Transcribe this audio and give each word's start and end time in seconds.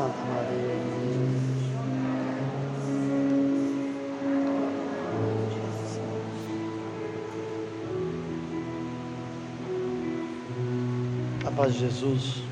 Santa 0.00 0.16
Maria. 0.34 0.80
A 11.46 11.50
paz 11.50 11.74
de 11.74 11.80
Jesus. 11.80 12.42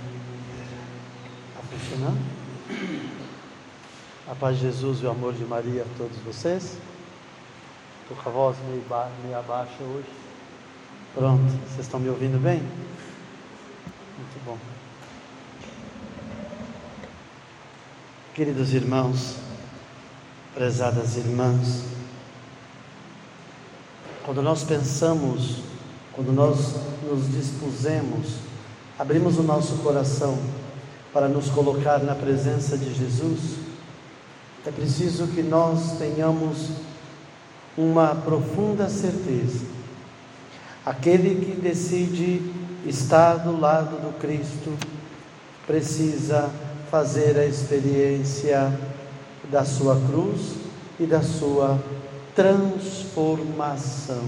Está? 1.57 2.15
A 4.31 4.35
paz 4.35 4.57
de 4.57 4.63
Jesus 4.65 5.01
e 5.01 5.07
o 5.07 5.11
amor 5.11 5.33
de 5.33 5.45
Maria 5.47 5.85
a 5.85 5.97
todos 5.97 6.19
vocês. 6.19 6.77
Estou 8.03 8.23
com 8.23 8.29
a 8.29 8.33
voz 8.33 8.59
meio, 8.69 8.83
ba 8.91 9.11
meio 9.25 9.39
hoje. 9.85 10.11
Pronto, 11.15 11.43
vocês 11.67 11.87
estão 11.87 11.99
me 11.99 12.11
ouvindo 12.11 12.39
bem? 12.43 12.59
Muito 12.59 14.45
bom. 14.45 14.59
Queridos 18.39 18.73
irmãos, 18.73 19.35
prezadas 20.55 21.17
irmãs, 21.17 21.83
quando 24.25 24.41
nós 24.41 24.63
pensamos, 24.63 25.57
quando 26.13 26.33
nós 26.33 26.77
nos 27.03 27.33
dispusemos, 27.33 28.37
abrimos 28.97 29.41
o 29.41 29.43
nosso 29.43 29.79
coração 29.79 30.39
para 31.13 31.27
nos 31.27 31.51
colocar 31.51 31.99
na 32.05 32.15
presença 32.15 32.79
de 32.79 32.95
Jesus, 32.95 33.57
é 34.65 34.71
preciso 34.71 35.27
que 35.27 35.43
nós 35.43 35.99
tenhamos 35.99 36.69
uma 37.77 38.15
profunda 38.15 38.89
certeza. 38.89 39.67
Aquele 40.87 41.45
que 41.45 41.61
decide 41.61 42.53
estar 42.87 43.39
do 43.39 43.59
lado 43.59 43.97
do 43.97 44.17
Cristo 44.17 44.79
precisa 45.67 46.49
fazer 46.91 47.39
a 47.39 47.45
experiência 47.45 48.73
da 49.51 49.65
sua 49.65 50.01
cruz 50.09 50.55
e 50.99 51.07
da 51.07 51.23
sua 51.23 51.79
transformação. 52.35 54.23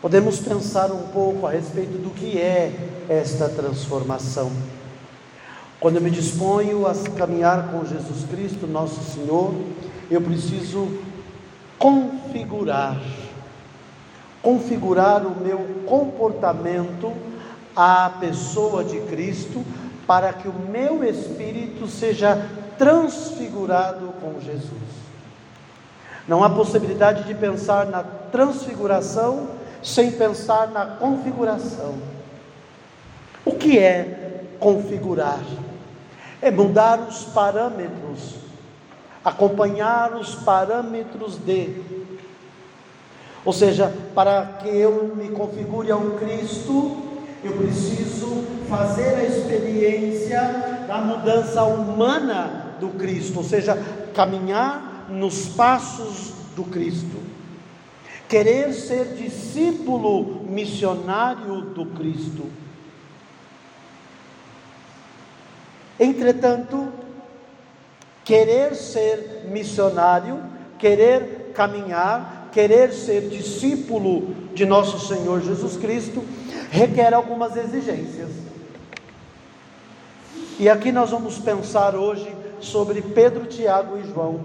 Podemos 0.00 0.40
pensar 0.40 0.90
um 0.90 1.08
pouco 1.08 1.46
a 1.46 1.52
respeito 1.52 1.96
do 1.98 2.10
que 2.10 2.38
é 2.38 2.72
esta 3.08 3.48
transformação. 3.48 4.50
Quando 5.78 5.96
eu 5.96 6.02
me 6.02 6.10
disponho 6.10 6.86
a 6.86 6.94
caminhar 7.16 7.70
com 7.70 7.84
Jesus 7.84 8.24
Cristo, 8.30 8.66
nosso 8.66 9.00
Senhor, 9.12 9.54
eu 10.10 10.20
preciso 10.20 10.88
configurar, 11.78 13.00
configurar 14.42 15.26
o 15.26 15.40
meu 15.40 15.58
comportamento 15.86 17.12
à 17.74 18.10
pessoa 18.20 18.84
de 18.84 19.00
Cristo, 19.02 19.64
para 20.06 20.32
que 20.32 20.48
o 20.48 20.52
meu 20.52 21.04
espírito 21.04 21.86
seja 21.86 22.48
transfigurado 22.78 24.12
com 24.20 24.40
Jesus. 24.40 25.02
Não 26.26 26.42
há 26.42 26.50
possibilidade 26.50 27.24
de 27.24 27.34
pensar 27.34 27.86
na 27.86 28.02
transfiguração 28.02 29.48
sem 29.82 30.12
pensar 30.12 30.68
na 30.68 30.86
configuração. 30.86 31.94
O 33.44 33.52
que 33.52 33.78
é 33.78 34.44
configurar? 34.60 35.40
É 36.40 36.50
mudar 36.50 37.00
os 37.00 37.24
parâmetros, 37.24 38.36
acompanhar 39.24 40.14
os 40.14 40.34
parâmetros 40.34 41.36
de. 41.36 41.82
Ou 43.44 43.52
seja, 43.52 43.92
para 44.14 44.58
que 44.60 44.68
eu 44.68 45.14
me 45.16 45.28
configure 45.30 45.90
ao 45.90 46.00
Cristo, 46.12 47.11
eu 47.44 47.56
preciso 47.56 48.44
fazer 48.68 49.16
a 49.16 49.24
experiência 49.24 50.40
da 50.86 50.98
mudança 50.98 51.62
humana 51.64 52.76
do 52.78 52.90
Cristo, 52.90 53.38
ou 53.38 53.44
seja, 53.44 53.76
caminhar 54.14 55.06
nos 55.08 55.48
passos 55.48 56.32
do 56.54 56.64
Cristo. 56.64 57.20
Querer 58.28 58.72
ser 58.72 59.14
discípulo 59.16 60.44
missionário 60.48 61.62
do 61.62 61.86
Cristo. 61.86 62.46
Entretanto, 65.98 66.92
querer 68.24 68.74
ser 68.74 69.46
missionário, 69.50 70.42
querer 70.78 71.52
caminhar, 71.54 72.41
querer 72.52 72.92
ser 72.92 73.28
discípulo 73.28 74.34
de 74.54 74.66
nosso 74.66 75.08
Senhor 75.08 75.40
Jesus 75.40 75.76
Cristo, 75.76 76.22
requer 76.70 77.12
algumas 77.14 77.56
exigências. 77.56 78.30
E 80.58 80.68
aqui 80.68 80.92
nós 80.92 81.10
vamos 81.10 81.38
pensar 81.38 81.96
hoje 81.96 82.30
sobre 82.60 83.02
Pedro, 83.02 83.46
Tiago 83.46 83.98
e 83.98 84.04
João, 84.04 84.44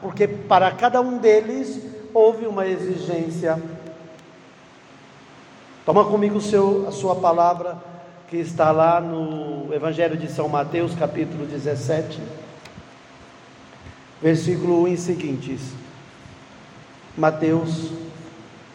porque 0.00 0.26
para 0.26 0.70
cada 0.72 1.00
um 1.00 1.18
deles 1.18 1.80
houve 2.12 2.46
uma 2.46 2.66
exigência. 2.66 3.58
Toma 5.86 6.04
comigo 6.04 6.40
seu, 6.40 6.86
a 6.86 6.92
sua 6.92 7.14
palavra 7.16 7.76
que 8.28 8.36
está 8.36 8.70
lá 8.70 9.00
no 9.00 9.72
Evangelho 9.74 10.16
de 10.16 10.30
São 10.30 10.48
Mateus, 10.48 10.94
capítulo 10.94 11.46
17, 11.46 12.20
versículo 14.20 14.82
1 14.82 14.88
e 14.88 14.96
seguintes. 14.96 15.81
Mateus 17.16 17.90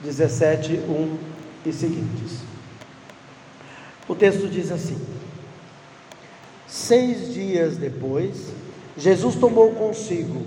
17, 0.04 0.74
1 0.74 1.18
e 1.66 1.74
seguintes. 1.74 2.40
O 4.08 4.14
texto 4.14 4.48
diz 4.48 4.72
assim: 4.72 4.98
Seis 6.68 7.34
dias 7.34 7.78
depois, 7.78 8.52
Jesus 8.96 9.36
tomou 9.36 9.72
consigo 9.72 10.44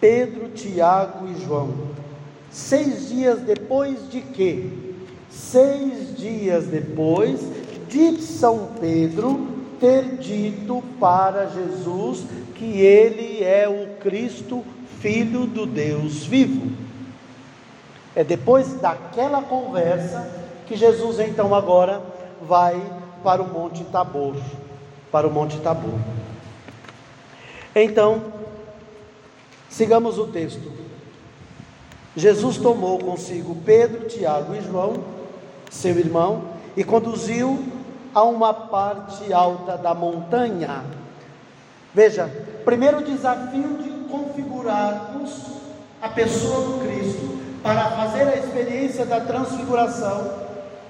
Pedro, 0.00 0.50
Tiago 0.50 1.28
e 1.28 1.44
João. 1.44 1.74
Seis 2.50 3.08
dias 3.08 3.40
depois 3.40 4.08
de 4.10 4.20
quê? 4.20 4.66
Seis 5.28 6.16
dias 6.16 6.66
depois 6.66 7.40
de 7.88 8.20
São 8.22 8.70
Pedro 8.80 9.48
ter 9.80 10.16
dito 10.16 10.82
para 11.00 11.46
Jesus 11.46 12.24
que 12.54 12.80
ele 12.80 13.42
é 13.42 13.68
o 13.68 13.98
Cristo, 13.98 14.64
Filho 15.00 15.46
do 15.46 15.64
Deus 15.64 16.24
vivo. 16.24 16.89
É 18.14 18.24
depois 18.24 18.74
daquela 18.80 19.42
conversa 19.42 20.28
que 20.66 20.76
Jesus 20.76 21.20
então 21.20 21.54
agora 21.54 22.02
vai 22.42 22.80
para 23.22 23.42
o 23.42 23.48
Monte 23.48 23.84
Tabor, 23.84 24.36
para 25.10 25.26
o 25.26 25.30
Monte 25.30 25.58
Tabor. 25.58 25.98
Então, 27.74 28.32
sigamos 29.68 30.18
o 30.18 30.26
texto. 30.26 30.72
Jesus 32.16 32.56
tomou 32.56 32.98
consigo 32.98 33.54
Pedro, 33.64 34.08
Tiago 34.08 34.54
e 34.54 34.60
João, 34.60 35.04
seu 35.70 35.96
irmão, 35.96 36.42
e 36.76 36.82
conduziu 36.82 37.64
a 38.12 38.24
uma 38.24 38.52
parte 38.52 39.32
alta 39.32 39.76
da 39.76 39.94
montanha. 39.94 40.84
Veja, 41.94 42.28
primeiro 42.64 43.04
desafio 43.04 43.78
de 43.78 43.90
configurarmos 44.10 45.46
a 46.02 46.08
pessoa 46.08 46.66
do 46.66 46.84
Cristo 46.84 47.29
para 47.62 47.90
fazer 47.90 48.22
a 48.22 48.36
experiência 48.36 49.04
da 49.04 49.20
transfiguração 49.20 50.32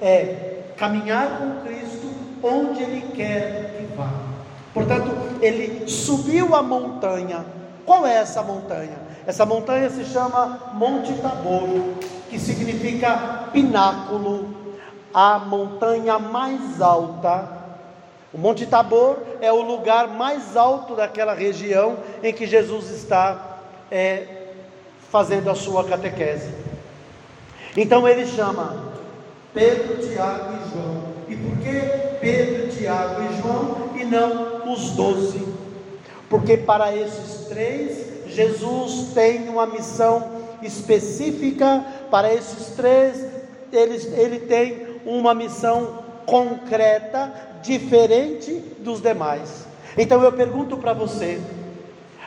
é 0.01 0.63
caminhar 0.77 1.39
com 1.39 1.67
Cristo 1.67 2.11
onde 2.43 2.83
Ele 2.83 3.13
quer 3.15 3.77
que 3.77 3.97
vá. 3.97 4.31
Portanto, 4.73 5.11
ele 5.43 5.89
subiu 5.89 6.55
a 6.55 6.63
montanha. 6.63 7.45
Qual 7.85 8.07
é 8.07 8.15
essa 8.15 8.43
montanha? 8.43 8.99
Essa 9.27 9.45
montanha 9.45 9.91
se 9.91 10.05
chama 10.05 10.71
Monte 10.75 11.13
Tabor, 11.15 11.69
que 12.29 12.39
significa 12.39 13.49
pináculo, 13.53 14.55
a 15.13 15.39
montanha 15.39 16.19
mais 16.19 16.81
alta. 16.81 17.49
O 18.33 18.39
Monte 18.39 18.65
Tabor 18.65 19.19
é 19.41 19.53
o 19.53 19.61
lugar 19.61 20.07
mais 20.07 20.57
alto 20.57 20.95
daquela 20.95 21.35
região 21.35 21.97
em 22.23 22.33
que 22.33 22.47
Jesus 22.47 22.91
está 22.91 23.59
é, 23.91 24.40
fazendo 25.11 25.51
a 25.51 25.55
sua 25.55 25.85
catequese. 25.85 26.49
Então 27.77 28.07
ele 28.07 28.27
chama 28.27 28.91
Pedro, 29.53 29.97
Tiago 29.99 30.55
e 30.55 30.71
João. 30.71 31.03
E 31.29 31.37
por 31.37 31.57
que 31.59 32.19
Pedro, 32.21 32.69
Tiago 32.77 33.23
e 33.23 33.41
João 33.41 33.91
e 33.97 34.05
não 34.05 34.73
os 34.73 34.91
doze? 34.91 35.47
Porque 36.29 36.57
para 36.57 36.95
esses 36.95 37.47
três, 37.47 38.07
Jesus 38.29 39.13
tem 39.13 39.49
uma 39.49 39.67
missão 39.67 40.41
específica, 40.63 41.85
para 42.11 42.33
esses 42.33 42.75
três, 42.77 43.27
ele, 43.73 43.97
ele 44.17 44.39
tem 44.41 45.01
uma 45.05 45.35
missão 45.35 46.05
concreta, 46.27 47.33
diferente 47.63 48.53
dos 48.79 49.01
demais. 49.01 49.67
Então 49.99 50.23
eu 50.23 50.33
pergunto 50.33 50.77
para 50.77 50.93
você, 50.93 51.41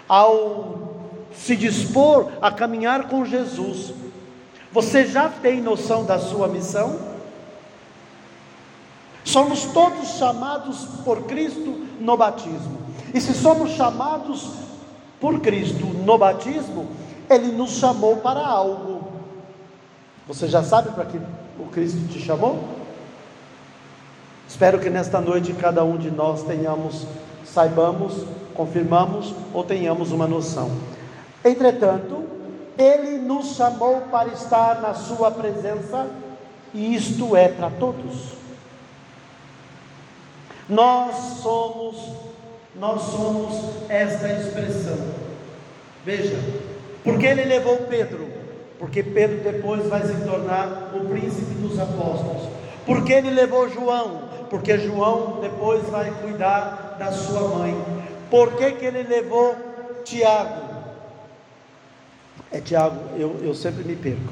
ao 0.07 0.92
se 1.35 1.55
dispor 1.55 2.31
a 2.41 2.51
caminhar 2.51 3.07
com 3.07 3.25
Jesus, 3.25 3.93
você 4.71 5.05
já 5.05 5.29
tem 5.29 5.61
noção 5.61 6.05
da 6.05 6.17
sua 6.17 6.47
missão? 6.47 6.99
Somos 9.23 9.65
todos 9.65 10.17
chamados 10.17 10.85
por 11.05 11.23
Cristo 11.23 11.85
no 11.99 12.17
batismo. 12.17 12.79
E 13.13 13.21
se 13.21 13.33
somos 13.33 13.71
chamados 13.71 14.51
por 15.19 15.39
Cristo 15.39 15.85
no 15.85 16.17
batismo, 16.17 16.87
Ele 17.29 17.51
nos 17.51 17.71
chamou 17.71 18.17
para 18.17 18.45
algo. 18.45 19.13
Você 20.27 20.47
já 20.47 20.63
sabe 20.63 20.89
para 20.91 21.05
que 21.05 21.19
o 21.59 21.65
Cristo 21.71 21.99
te 22.11 22.19
chamou? 22.19 22.63
Espero 24.47 24.79
que 24.79 24.89
nesta 24.89 25.21
noite 25.21 25.53
cada 25.53 25.83
um 25.83 25.97
de 25.97 26.11
nós 26.11 26.43
tenhamos, 26.43 27.05
saibamos, 27.45 28.25
confirmamos 28.53 29.33
ou 29.53 29.63
tenhamos 29.63 30.11
uma 30.11 30.27
noção. 30.27 30.71
Entretanto, 31.43 32.23
Ele 32.77 33.17
nos 33.17 33.55
chamou 33.55 34.01
para 34.11 34.29
estar 34.29 34.81
na 34.81 34.93
Sua 34.93 35.31
presença, 35.31 36.07
e 36.73 36.95
isto 36.95 37.35
é 37.35 37.47
para 37.47 37.69
todos. 37.69 38.33
Nós 40.67 41.15
somos, 41.41 41.97
nós 42.75 43.01
somos 43.01 43.89
esta 43.89 44.27
expressão. 44.27 44.97
Veja, 46.05 46.37
porque 47.03 47.25
ele 47.25 47.43
levou 47.43 47.77
Pedro? 47.89 48.27
Porque 48.79 49.03
Pedro 49.03 49.39
depois 49.51 49.85
vai 49.87 50.01
se 50.05 50.25
tornar 50.25 50.91
o 50.95 51.05
príncipe 51.05 51.53
dos 51.55 51.79
apóstolos. 51.79 52.49
Porque 52.85 53.13
ele 53.13 53.29
levou 53.29 53.69
João? 53.69 54.23
Porque 54.49 54.77
João 54.77 55.39
depois 55.41 55.83
vai 55.89 56.11
cuidar 56.21 56.95
da 56.99 57.11
sua 57.11 57.47
mãe. 57.57 57.75
Por 58.29 58.53
que, 58.53 58.71
que 58.71 58.85
ele 58.85 59.03
levou 59.03 59.55
Tiago? 60.03 60.62
É 62.53 62.61
Tiago, 62.61 62.97
eu, 63.17 63.39
eu 63.43 63.53
sempre 63.53 63.83
me 63.83 63.95
perco. 63.95 64.31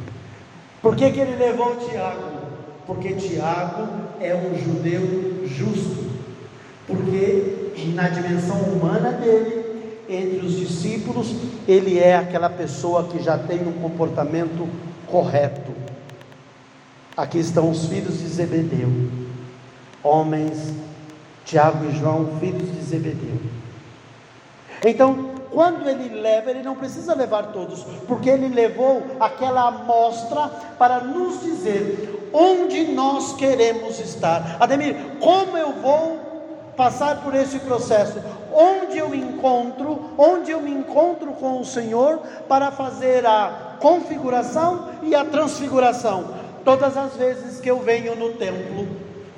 Por 0.82 0.96
que, 0.96 1.12
que 1.12 1.20
ele 1.20 1.36
levou 1.36 1.76
Tiago? 1.76 2.22
Porque 2.88 3.14
Tiago 3.16 3.88
é 4.22 4.34
um 4.36 4.56
judeu 4.58 5.46
justo 5.48 6.12
porque 6.92 7.72
na 7.96 8.10
dimensão 8.10 8.58
humana 8.58 9.12
dele, 9.14 9.64
entre 10.10 10.46
os 10.46 10.58
discípulos, 10.58 11.34
ele 11.68 11.98
é 11.98 12.18
aquela 12.18 12.50
pessoa 12.50 13.06
que 13.06 13.22
já 13.24 13.38
tem 13.38 13.66
um 13.66 13.74
comportamento 13.74 14.68
correto. 15.08 15.72
Aqui 17.16 17.40
estão 17.40 17.70
os 17.70 17.86
filhos 17.86 18.20
de 18.20 18.28
Zebedeu, 18.28 18.90
homens, 20.04 20.74
Tiago 21.46 21.86
e 21.86 21.98
João, 21.98 22.38
filhos 22.40 22.72
de 22.72 22.82
Zebedeu. 22.82 23.38
Então, 24.84 25.31
quando 25.52 25.88
ele 25.88 26.20
leva, 26.20 26.50
ele 26.50 26.64
não 26.64 26.76
precisa 26.76 27.14
levar 27.14 27.48
todos, 27.48 27.84
porque 28.08 28.30
ele 28.30 28.48
levou 28.48 29.04
aquela 29.20 29.68
amostra 29.68 30.50
para 30.78 31.00
nos 31.00 31.42
dizer 31.42 32.30
onde 32.34 32.86
nós 32.92 33.34
queremos 33.34 34.00
estar. 34.00 34.58
Ademir, 34.60 34.96
como 35.20 35.58
eu 35.58 35.74
vou 35.74 36.32
passar 36.76 37.22
por 37.22 37.36
esse 37.36 37.60
processo, 37.60 38.20
onde 38.54 38.98
eu 38.98 39.14
encontro, 39.14 40.12
onde 40.18 40.52
eu 40.52 40.62
me 40.62 40.72
encontro 40.72 41.34
com 41.34 41.60
o 41.60 41.66
Senhor 41.66 42.20
para 42.48 42.72
fazer 42.72 43.26
a 43.26 43.76
configuração 43.80 44.90
e 45.04 45.14
a 45.14 45.26
transfiguração. 45.26 46.34
Todas 46.64 46.96
as 46.96 47.16
vezes 47.16 47.60
que 47.60 47.70
eu 47.70 47.80
venho 47.80 48.16
no 48.16 48.34
templo, 48.34 48.88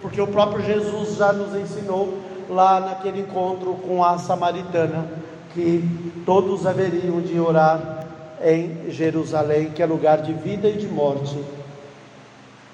porque 0.01 0.21
o 0.21 0.27
próprio 0.27 0.63
Jesus 0.63 1.15
já 1.15 1.31
nos 1.31 1.55
ensinou 1.55 2.19
lá 2.49 2.79
naquele 2.79 3.21
encontro 3.21 3.75
com 3.75 4.03
a 4.03 4.17
samaritana, 4.17 5.07
que 5.53 5.83
todos 6.25 6.65
haveriam 6.65 7.21
de 7.21 7.39
orar 7.39 8.07
em 8.43 8.91
Jerusalém, 8.91 9.71
que 9.71 9.81
é 9.81 9.85
lugar 9.85 10.21
de 10.21 10.33
vida 10.33 10.67
e 10.67 10.77
de 10.77 10.87
morte. 10.87 11.37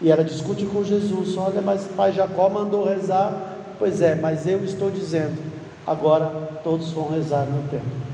E 0.01 0.11
ela 0.11 0.23
discute 0.23 0.65
com 0.65 0.83
Jesus: 0.83 1.37
Olha, 1.37 1.61
mas 1.61 1.85
pai 1.95 2.11
Jacó 2.11 2.49
mandou 2.49 2.85
rezar 2.85 3.57
Pois 3.79 4.01
é, 4.01 4.13
mas 4.13 4.45
eu 4.45 4.61
estou 4.65 4.91
dizendo, 4.91 5.41
agora 5.87 6.25
todos 6.65 6.91
vão 6.91 7.09
rezar 7.09 7.45
no 7.45 7.63
templo. 7.69 8.08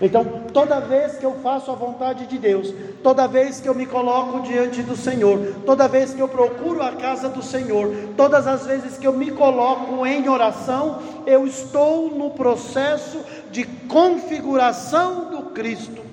Então, 0.00 0.24
toda 0.52 0.78
vez 0.78 1.16
que 1.16 1.24
eu 1.24 1.36
faço 1.42 1.70
a 1.70 1.74
vontade 1.74 2.26
de 2.26 2.36
Deus, 2.36 2.72
toda 3.02 3.26
vez 3.26 3.60
que 3.60 3.68
eu 3.68 3.74
me 3.74 3.86
coloco 3.86 4.40
diante 4.40 4.82
do 4.82 4.94
Senhor, 4.94 5.54
toda 5.64 5.88
vez 5.88 6.12
que 6.12 6.20
eu 6.20 6.28
procuro 6.28 6.82
a 6.82 6.92
casa 6.92 7.30
do 7.30 7.42
Senhor, 7.42 7.90
todas 8.14 8.46
as 8.46 8.66
vezes 8.66 8.98
que 8.98 9.06
eu 9.06 9.14
me 9.14 9.30
coloco 9.30 10.04
em 10.04 10.28
oração, 10.28 10.98
eu 11.26 11.46
estou 11.46 12.10
no 12.10 12.30
processo 12.30 13.20
de 13.50 13.64
configuração 13.64 15.30
do 15.30 15.42
Cristo. 15.50 16.04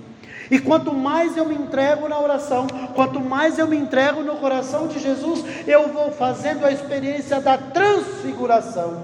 E 0.49 0.59
quanto 0.59 0.93
mais 0.93 1.35
eu 1.35 1.45
me 1.45 1.55
entrego 1.55 2.07
na 2.07 2.19
oração, 2.19 2.67
quanto 2.95 3.19
mais 3.19 3.59
eu 3.59 3.67
me 3.67 3.75
entrego 3.75 4.21
no 4.21 4.37
coração 4.37 4.87
de 4.87 4.97
Jesus, 4.97 5.43
eu 5.67 5.89
vou 5.89 6.09
fazendo 6.11 6.65
a 6.65 6.71
experiência 6.71 7.41
da 7.41 7.57
transfiguração. 7.57 9.03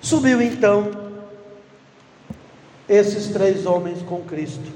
Subiu 0.00 0.42
então 0.42 1.05
esses 2.88 3.28
três 3.28 3.66
homens 3.66 4.02
com 4.02 4.22
Cristo. 4.22 4.72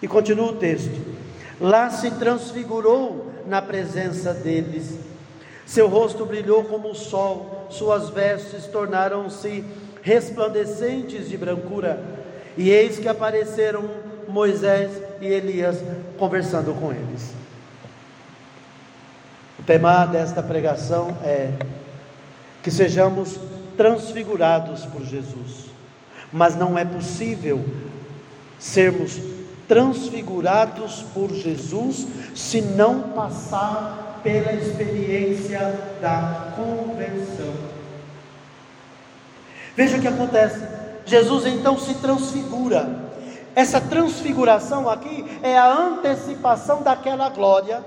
E 0.00 0.08
continua 0.08 0.52
o 0.52 0.56
texto. 0.56 1.00
Lá 1.60 1.90
se 1.90 2.10
transfigurou 2.12 3.32
na 3.46 3.62
presença 3.62 4.32
deles. 4.34 4.98
Seu 5.66 5.88
rosto 5.88 6.26
brilhou 6.26 6.64
como 6.64 6.90
o 6.90 6.94
sol, 6.94 7.66
suas 7.70 8.10
vestes 8.10 8.66
tornaram-se 8.66 9.64
resplandecentes 10.02 11.28
de 11.28 11.36
brancura 11.36 12.02
e 12.56 12.70
eis 12.70 12.98
que 12.98 13.08
apareceram 13.08 13.88
Moisés 14.28 14.90
e 15.20 15.26
Elias 15.26 15.76
conversando 16.18 16.74
com 16.74 16.92
eles. 16.92 17.32
O 19.58 19.62
tema 19.62 20.04
desta 20.06 20.42
pregação 20.42 21.16
é 21.22 21.52
que 22.62 22.70
sejamos 22.70 23.38
transfigurados 23.76 24.84
por 24.86 25.04
Jesus. 25.04 25.61
Mas 26.32 26.56
não 26.56 26.78
é 26.78 26.84
possível 26.84 27.64
sermos 28.58 29.20
transfigurados 29.68 31.04
por 31.14 31.32
Jesus 31.32 32.06
se 32.34 32.60
não 32.60 33.10
passar 33.10 34.20
pela 34.22 34.52
experiência 34.52 35.58
da 36.00 36.52
conversão. 36.56 37.52
Veja 39.76 39.96
o 39.96 40.00
que 40.00 40.08
acontece. 40.08 40.60
Jesus 41.04 41.46
então 41.46 41.78
se 41.78 41.94
transfigura. 41.94 43.10
Essa 43.54 43.80
transfiguração 43.80 44.88
aqui 44.88 45.24
é 45.42 45.58
a 45.58 45.72
antecipação 45.72 46.82
daquela 46.82 47.28
glória. 47.28 47.84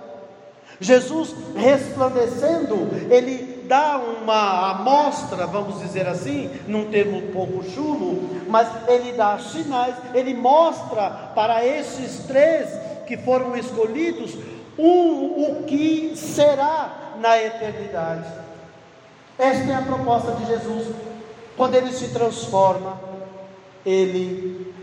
Jesus 0.79 1.33
resplandecendo, 1.55 2.75
ele 3.09 3.54
dá 3.67 3.97
uma 3.97 4.71
amostra, 4.71 5.45
vamos 5.45 5.79
dizer 5.81 6.07
assim, 6.07 6.49
num 6.67 6.89
termo 6.89 7.21
pouco 7.33 7.63
chulo, 7.63 8.29
mas 8.47 8.67
ele 8.87 9.13
dá 9.13 9.37
sinais, 9.39 9.95
ele 10.13 10.33
mostra 10.33 11.31
para 11.35 11.65
esses 11.65 12.19
três 12.25 12.69
que 13.05 13.17
foram 13.17 13.55
escolhidos 13.55 14.35
um, 14.77 15.59
o 15.59 15.63
que 15.67 16.13
será 16.15 17.15
na 17.19 17.41
eternidade. 17.41 18.27
Esta 19.37 19.71
é 19.71 19.75
a 19.75 19.81
proposta 19.81 20.31
de 20.33 20.45
Jesus 20.45 20.87
quando 21.57 21.75
ele 21.75 21.91
se 21.91 22.09
transforma, 22.09 22.99
ele, 23.85 24.73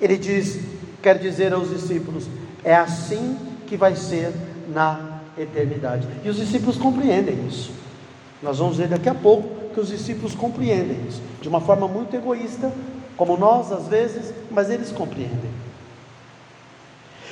ele 0.00 0.18
diz, 0.18 0.60
quer 1.02 1.18
dizer 1.18 1.52
aos 1.52 1.70
discípulos, 1.70 2.26
é 2.62 2.74
assim 2.74 3.38
que 3.66 3.76
vai 3.76 3.96
ser 3.96 4.32
na 4.68 5.20
eternidade. 5.38 6.06
E 6.22 6.28
os 6.28 6.36
discípulos 6.36 6.76
compreendem 6.76 7.46
isso. 7.46 7.72
Nós 8.42 8.58
vamos 8.58 8.76
ver 8.76 8.88
daqui 8.88 9.08
a 9.08 9.14
pouco 9.14 9.72
que 9.72 9.80
os 9.80 9.88
discípulos 9.88 10.34
compreendem 10.34 11.06
isso, 11.08 11.22
de 11.40 11.48
uma 11.48 11.60
forma 11.60 11.86
muito 11.86 12.14
egoísta, 12.14 12.72
como 13.16 13.36
nós 13.36 13.70
às 13.70 13.88
vezes, 13.88 14.32
mas 14.50 14.70
eles 14.70 14.90
compreendem. 14.90 15.50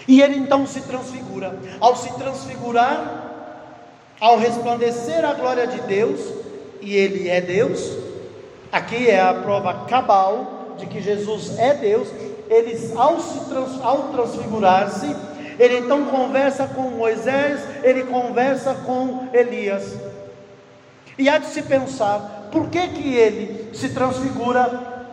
E 0.06 0.22
ele 0.22 0.36
então 0.36 0.66
se 0.66 0.80
transfigura. 0.82 1.58
Ao 1.80 1.96
se 1.96 2.12
transfigurar, 2.14 3.30
ao 4.20 4.38
resplandecer 4.38 5.24
a 5.24 5.34
glória 5.34 5.66
de 5.66 5.80
Deus, 5.82 6.20
e 6.80 6.94
ele 6.94 7.28
é 7.28 7.40
Deus, 7.40 7.98
Aqui 8.72 9.08
é 9.10 9.20
a 9.20 9.34
prova 9.34 9.86
cabal 9.88 10.76
de 10.78 10.86
que 10.86 11.00
Jesus 11.00 11.58
é 11.58 11.74
Deus. 11.74 12.08
Ele, 12.48 12.78
ao, 12.96 13.18
se 13.20 13.48
trans, 13.48 13.80
ao 13.82 14.08
transfigurar-se, 14.12 15.14
ele 15.58 15.78
então 15.78 16.06
conversa 16.06 16.68
com 16.68 16.82
Moisés, 16.82 17.60
ele 17.82 18.04
conversa 18.04 18.74
com 18.86 19.28
Elias. 19.32 19.92
E 21.20 21.28
há 21.28 21.36
de 21.36 21.48
se 21.48 21.60
pensar, 21.60 22.48
por 22.50 22.70
que, 22.70 22.88
que 22.88 23.14
ele 23.14 23.68
se 23.74 23.90
transfigura 23.90 25.04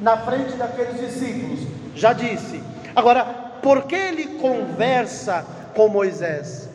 na 0.00 0.16
frente 0.16 0.56
daqueles 0.56 0.98
discípulos? 0.98 1.60
Já 1.94 2.14
disse. 2.14 2.62
Agora, 2.96 3.26
por 3.62 3.82
que 3.82 3.94
ele 3.94 4.38
conversa 4.38 5.44
com 5.74 5.86
Moisés? 5.86 6.70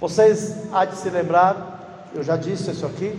Vocês 0.00 0.56
há 0.72 0.86
de 0.86 0.96
se 0.96 1.10
lembrar, 1.10 2.08
eu 2.14 2.22
já 2.22 2.34
disse 2.38 2.70
isso 2.70 2.86
aqui, 2.86 3.14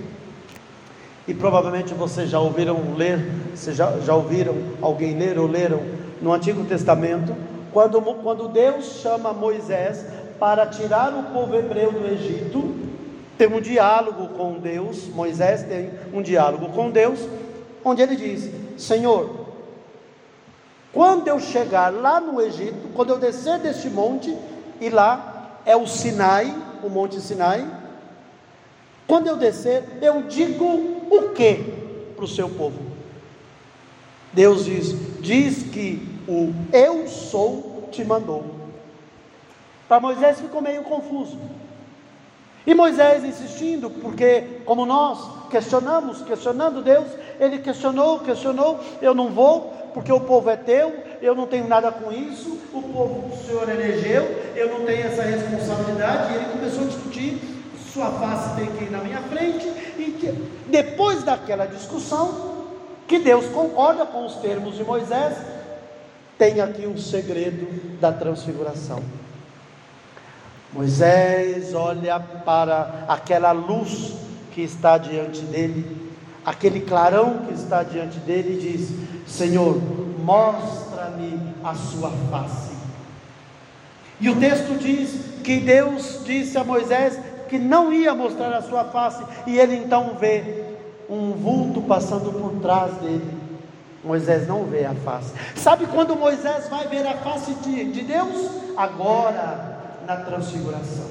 e 1.27 1.35
provavelmente 1.35 1.93
vocês 1.93 2.27
já 2.27 2.39
ouviram 2.39 2.95
ler, 2.95 3.29
vocês 3.53 3.77
já, 3.77 3.99
já 3.99 4.15
ouviram 4.15 4.55
alguém 4.81 5.15
ler 5.15 5.37
ou 5.37 5.45
leram 5.45 5.83
no 6.19 6.33
Antigo 6.33 6.65
Testamento, 6.65 7.35
quando, 7.71 8.01
quando 8.01 8.47
Deus 8.47 9.01
chama 9.03 9.33
Moisés 9.33 10.03
para 10.39 10.65
tirar 10.65 11.13
o 11.13 11.31
povo 11.31 11.55
hebreu 11.55 11.91
do 11.91 12.07
Egito, 12.07 12.76
tem 13.37 13.47
um 13.47 13.61
diálogo 13.61 14.29
com 14.29 14.59
Deus, 14.59 15.07
Moisés 15.07 15.63
tem 15.63 15.91
um 16.13 16.21
diálogo 16.21 16.69
com 16.69 16.89
Deus, 16.89 17.19
onde 17.83 18.01
ele 18.01 18.15
diz: 18.15 18.49
Senhor, 18.77 19.47
quando 20.91 21.27
eu 21.27 21.39
chegar 21.39 21.93
lá 21.93 22.19
no 22.19 22.41
Egito, 22.41 22.89
quando 22.95 23.11
eu 23.11 23.19
descer 23.19 23.59
deste 23.59 23.89
monte, 23.89 24.35
e 24.81 24.89
lá 24.89 25.59
é 25.65 25.75
o 25.75 25.85
Sinai, 25.85 26.53
o 26.83 26.89
Monte 26.89 27.19
Sinai, 27.19 27.65
quando 29.07 29.27
eu 29.27 29.37
descer, 29.37 29.83
eu 30.01 30.23
digo 30.23 30.65
o 31.09 31.29
que 31.33 31.63
para 32.15 32.25
o 32.25 32.27
seu 32.27 32.49
povo? 32.49 32.79
Deus 34.33 34.65
diz: 34.65 34.95
diz 35.21 35.63
que 35.63 36.01
o 36.27 36.53
eu 36.73 37.07
sou 37.07 37.87
te 37.91 38.03
mandou. 38.03 38.43
Para 39.87 40.01
Moisés 40.01 40.39
ficou 40.41 40.61
meio 40.61 40.83
confuso. 40.83 41.37
E 42.67 42.75
Moisés 42.75 43.23
insistindo, 43.23 43.89
porque 43.89 44.59
como 44.65 44.85
nós 44.85 45.47
questionamos, 45.49 46.21
questionando 46.23 46.81
Deus, 46.81 47.07
ele 47.39 47.59
questionou, 47.59 48.19
questionou, 48.19 48.77
eu 49.01 49.15
não 49.15 49.29
vou, 49.29 49.71
porque 49.93 50.11
o 50.11 50.19
povo 50.19 50.49
é 50.49 50.57
teu, 50.57 50.93
eu 51.21 51.33
não 51.33 51.47
tenho 51.47 51.65
nada 51.65 51.89
com 51.93 52.11
isso, 52.11 52.59
o 52.73 52.81
povo 52.81 53.33
o 53.33 53.37
Senhor 53.45 53.69
elegeu, 53.69 54.23
eu 54.53 54.77
não 54.77 54.85
tenho 54.85 55.07
essa 55.07 55.21
responsabilidade, 55.21 56.33
e 56.33 56.35
ele 56.35 56.45
começou 56.51 56.83
a 56.83 56.87
discutir, 56.87 57.41
sua 57.93 58.11
face 58.11 58.57
tem 58.57 58.65
que 58.75 58.83
ir 58.83 58.91
na 58.91 58.99
minha 58.99 59.21
frente, 59.21 59.65
e 59.97 60.67
depois 60.67 61.23
daquela 61.23 61.65
discussão, 61.65 62.67
que 63.07 63.17
Deus 63.17 63.45
concorda 63.45 64.05
com 64.05 64.25
os 64.25 64.35
termos 64.35 64.75
de 64.75 64.83
Moisés, 64.83 65.37
tem 66.37 66.59
aqui 66.59 66.85
um 66.85 66.97
segredo 66.97 67.97
da 68.01 68.11
transfiguração. 68.11 69.01
Moisés 70.73 71.73
olha 71.73 72.19
para 72.19 73.05
aquela 73.07 73.51
luz 73.51 74.13
que 74.51 74.61
está 74.61 74.97
diante 74.97 75.41
dele, 75.41 76.11
aquele 76.45 76.81
clarão 76.81 77.45
que 77.47 77.53
está 77.53 77.83
diante 77.83 78.19
dele 78.19 78.55
e 78.55 78.71
diz: 78.71 78.89
Senhor, 79.27 79.79
mostra-me 80.19 81.39
a 81.63 81.73
sua 81.73 82.11
face. 82.29 82.75
E 84.19 84.29
o 84.29 84.35
texto 84.35 84.77
diz 84.77 85.41
que 85.43 85.59
Deus 85.59 86.21
disse 86.25 86.57
a 86.57 86.63
Moisés 86.63 87.17
que 87.47 87.57
não 87.57 87.93
ia 87.93 88.13
mostrar 88.13 88.53
a 88.53 88.61
sua 88.61 88.83
face, 88.85 89.23
e 89.45 89.57
ele 89.57 89.75
então 89.75 90.17
vê 90.19 90.65
um 91.09 91.31
vulto 91.31 91.81
passando 91.81 92.31
por 92.31 92.59
trás 92.61 92.93
dele. 92.95 93.37
Moisés 94.03 94.47
não 94.47 94.63
vê 94.65 94.85
a 94.85 94.93
face. 94.93 95.33
Sabe 95.55 95.85
quando 95.85 96.15
Moisés 96.15 96.67
vai 96.67 96.87
ver 96.87 97.05
a 97.07 97.13
face 97.13 97.53
de, 97.55 97.91
de 97.91 98.01
Deus? 98.01 98.49
Agora 98.75 99.76
na 100.07 100.15
transfiguração. 100.15 101.05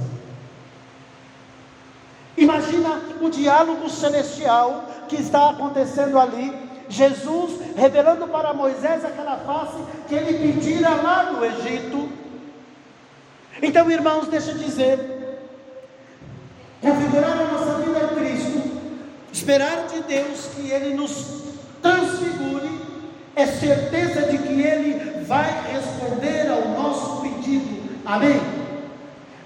Imagina 2.36 3.02
o 3.20 3.28
diálogo 3.28 3.88
celestial 3.90 4.86
que 5.06 5.16
está 5.16 5.50
acontecendo 5.50 6.18
ali. 6.18 6.66
Jesus 6.88 7.60
revelando 7.76 8.26
para 8.28 8.54
Moisés 8.54 9.04
aquela 9.04 9.36
face 9.38 9.76
que 10.08 10.14
ele 10.14 10.38
pedira 10.38 10.90
lá 10.90 11.30
no 11.32 11.44
Egito. 11.44 12.08
Então, 13.60 13.90
irmãos, 13.90 14.28
deixa 14.28 14.52
eu 14.52 14.58
dizer: 14.58 15.40
configurar 16.80 17.38
a 17.38 17.44
nossa 17.44 17.74
vida 17.82 18.00
em 18.00 18.16
Cristo, 18.16 18.80
esperar 19.32 19.86
de 19.88 20.00
Deus 20.02 20.46
que 20.54 20.70
Ele 20.70 20.94
nos 20.94 21.42
transfigure, 21.82 22.70
é 23.34 23.46
certeza 23.46 24.26
de 24.26 24.38
que 24.38 24.60
Ele 24.60 25.24
vai 25.24 25.50
responder 25.72 26.48
ao 26.50 26.68
nosso 26.68 27.22
pedido. 27.22 27.82
Amém? 28.04 28.65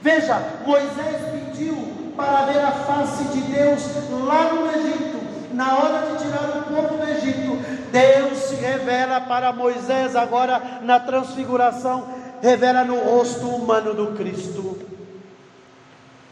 Veja, 0.02 0.42
Moisés 0.66 1.16
pediu 1.30 1.76
para 2.16 2.46
ver 2.46 2.58
a 2.58 2.72
face 2.72 3.24
de 3.24 3.40
Deus 3.42 3.82
lá 4.24 4.52
no 4.52 4.66
Egito, 4.70 5.20
na 5.52 5.76
hora 5.76 6.06
de 6.06 6.24
tirar 6.24 6.58
o 6.58 6.62
povo 6.74 6.96
do 6.96 7.10
Egito. 7.10 7.58
Deus 7.92 8.38
se 8.38 8.54
revela 8.54 9.20
para 9.20 9.52
Moisés 9.52 10.16
agora 10.16 10.80
na 10.82 10.98
transfiguração, 11.00 12.08
revela 12.40 12.82
no 12.82 12.98
rosto 12.98 13.46
humano 13.46 13.92
do 13.92 14.16
Cristo. 14.16 14.78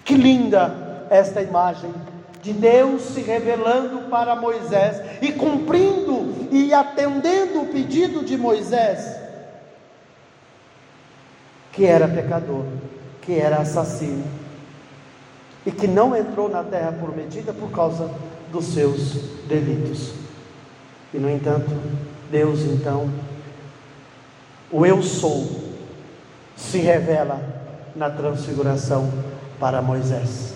Que 0.03 0.15
linda 0.15 1.07
esta 1.11 1.43
imagem 1.43 1.93
de 2.41 2.55
Deus 2.55 3.03
se 3.03 3.21
revelando 3.21 4.09
para 4.09 4.35
Moisés 4.35 5.03
e 5.21 5.33
cumprindo 5.33 6.49
e 6.51 6.73
atendendo 6.73 7.61
o 7.61 7.67
pedido 7.67 8.25
de 8.25 8.39
Moisés, 8.39 9.15
que 11.73 11.85
era 11.85 12.09
pecador 12.09 12.65
que 13.29 13.39
era 13.39 13.59
assassino 13.59 14.25
e 15.67 15.71
que 15.71 15.87
não 15.87 16.17
entrou 16.17 16.49
na 16.49 16.65
terra 16.65 16.93
prometida 16.93 17.53
por 17.53 17.71
causa 17.71 18.11
dos 18.51 18.65
seus 18.65 19.17
delitos. 19.47 20.15
E 21.13 21.19
no 21.19 21.29
entanto, 21.29 21.71
Deus 22.31 22.61
então, 22.61 23.13
o 24.73 24.87
eu 24.87 25.03
sou, 25.03 25.47
se 26.57 26.79
revela 26.79 27.39
na 27.95 28.09
transfiguração 28.09 29.13
para 29.61 29.83
Moisés. 29.83 30.55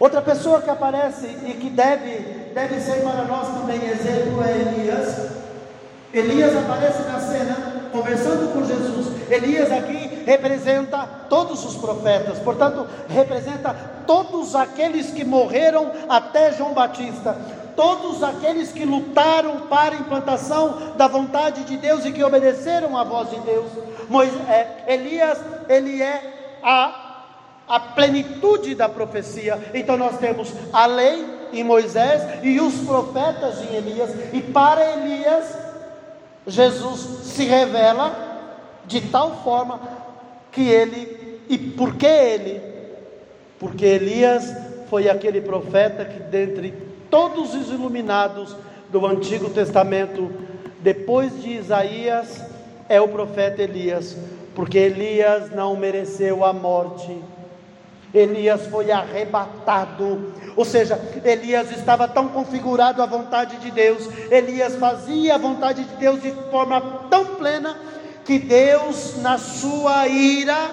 Outra 0.00 0.20
pessoa 0.20 0.60
que 0.60 0.70
aparece 0.70 1.26
e 1.26 1.54
que 1.54 1.70
deve, 1.70 2.50
deve 2.52 2.80
ser 2.80 3.00
para 3.02 3.24
nós 3.26 3.46
também 3.60 3.80
exemplo 3.90 4.42
é 4.42 4.50
Elias. 4.50 5.30
Elias 6.12 6.56
aparece 6.56 7.02
na 7.02 7.20
cena 7.20 7.74
conversando 7.92 8.52
com 8.52 8.66
Jesus. 8.66 9.30
Elias 9.30 9.70
aqui 9.70 10.03
representa 10.24 11.08
todos 11.28 11.64
os 11.64 11.76
profetas, 11.76 12.38
portanto, 12.38 12.86
representa 13.08 13.74
todos 14.06 14.54
aqueles 14.54 15.10
que 15.10 15.24
morreram 15.24 15.90
até 16.08 16.52
João 16.52 16.74
Batista, 16.74 17.36
todos 17.76 18.22
aqueles 18.22 18.72
que 18.72 18.84
lutaram 18.84 19.62
para 19.62 19.94
a 19.94 19.98
implantação 19.98 20.94
da 20.96 21.08
vontade 21.08 21.64
de 21.64 21.76
Deus 21.76 22.04
e 22.04 22.12
que 22.12 22.22
obedeceram 22.22 22.96
à 22.96 23.04
voz 23.04 23.30
de 23.30 23.38
Deus. 23.40 23.70
Moisés, 24.08 24.48
é, 24.48 24.84
Elias, 24.88 25.38
ele 25.68 26.02
é 26.02 26.58
a 26.62 27.04
a 27.68 27.80
plenitude 27.80 28.74
da 28.74 28.88
profecia. 28.88 29.70
Então 29.72 29.96
nós 29.96 30.18
temos 30.18 30.52
a 30.72 30.86
lei 30.86 31.48
em 31.52 31.64
Moisés 31.64 32.22
e 32.42 32.60
os 32.60 32.74
profetas 32.86 33.58
em 33.62 33.74
Elias. 33.74 34.10
E 34.32 34.40
para 34.40 34.84
Elias, 34.92 35.56
Jesus 36.46 37.00
se 37.24 37.44
revela 37.44 38.14
de 38.86 39.00
tal 39.00 39.42
forma 39.42 39.80
que 40.54 40.68
ele, 40.68 41.40
e 41.48 41.58
por 41.58 41.96
que 41.96 42.06
ele? 42.06 42.60
Porque 43.58 43.84
Elias 43.84 44.54
foi 44.88 45.08
aquele 45.08 45.40
profeta 45.40 46.04
que, 46.04 46.20
dentre 46.20 46.72
todos 47.10 47.54
os 47.54 47.68
iluminados 47.70 48.56
do 48.90 49.04
Antigo 49.04 49.50
Testamento, 49.50 50.30
depois 50.80 51.42
de 51.42 51.50
Isaías, 51.50 52.44
é 52.88 53.00
o 53.00 53.08
profeta 53.08 53.62
Elias, 53.62 54.16
porque 54.54 54.78
Elias 54.78 55.50
não 55.50 55.76
mereceu 55.76 56.44
a 56.44 56.52
morte. 56.52 57.16
Elias 58.12 58.66
foi 58.68 58.92
arrebatado, 58.92 60.32
ou 60.54 60.64
seja, 60.64 61.00
Elias 61.24 61.72
estava 61.72 62.06
tão 62.06 62.28
configurado 62.28 63.02
à 63.02 63.06
vontade 63.06 63.56
de 63.56 63.72
Deus, 63.72 64.08
Elias 64.30 64.76
fazia 64.76 65.34
a 65.34 65.38
vontade 65.38 65.82
de 65.82 65.96
Deus 65.96 66.22
de 66.22 66.30
forma 66.48 66.80
tão 67.10 67.34
plena 67.34 67.76
que 68.24 68.38
Deus, 68.38 69.16
na 69.20 69.38
sua 69.38 70.08
ira, 70.08 70.70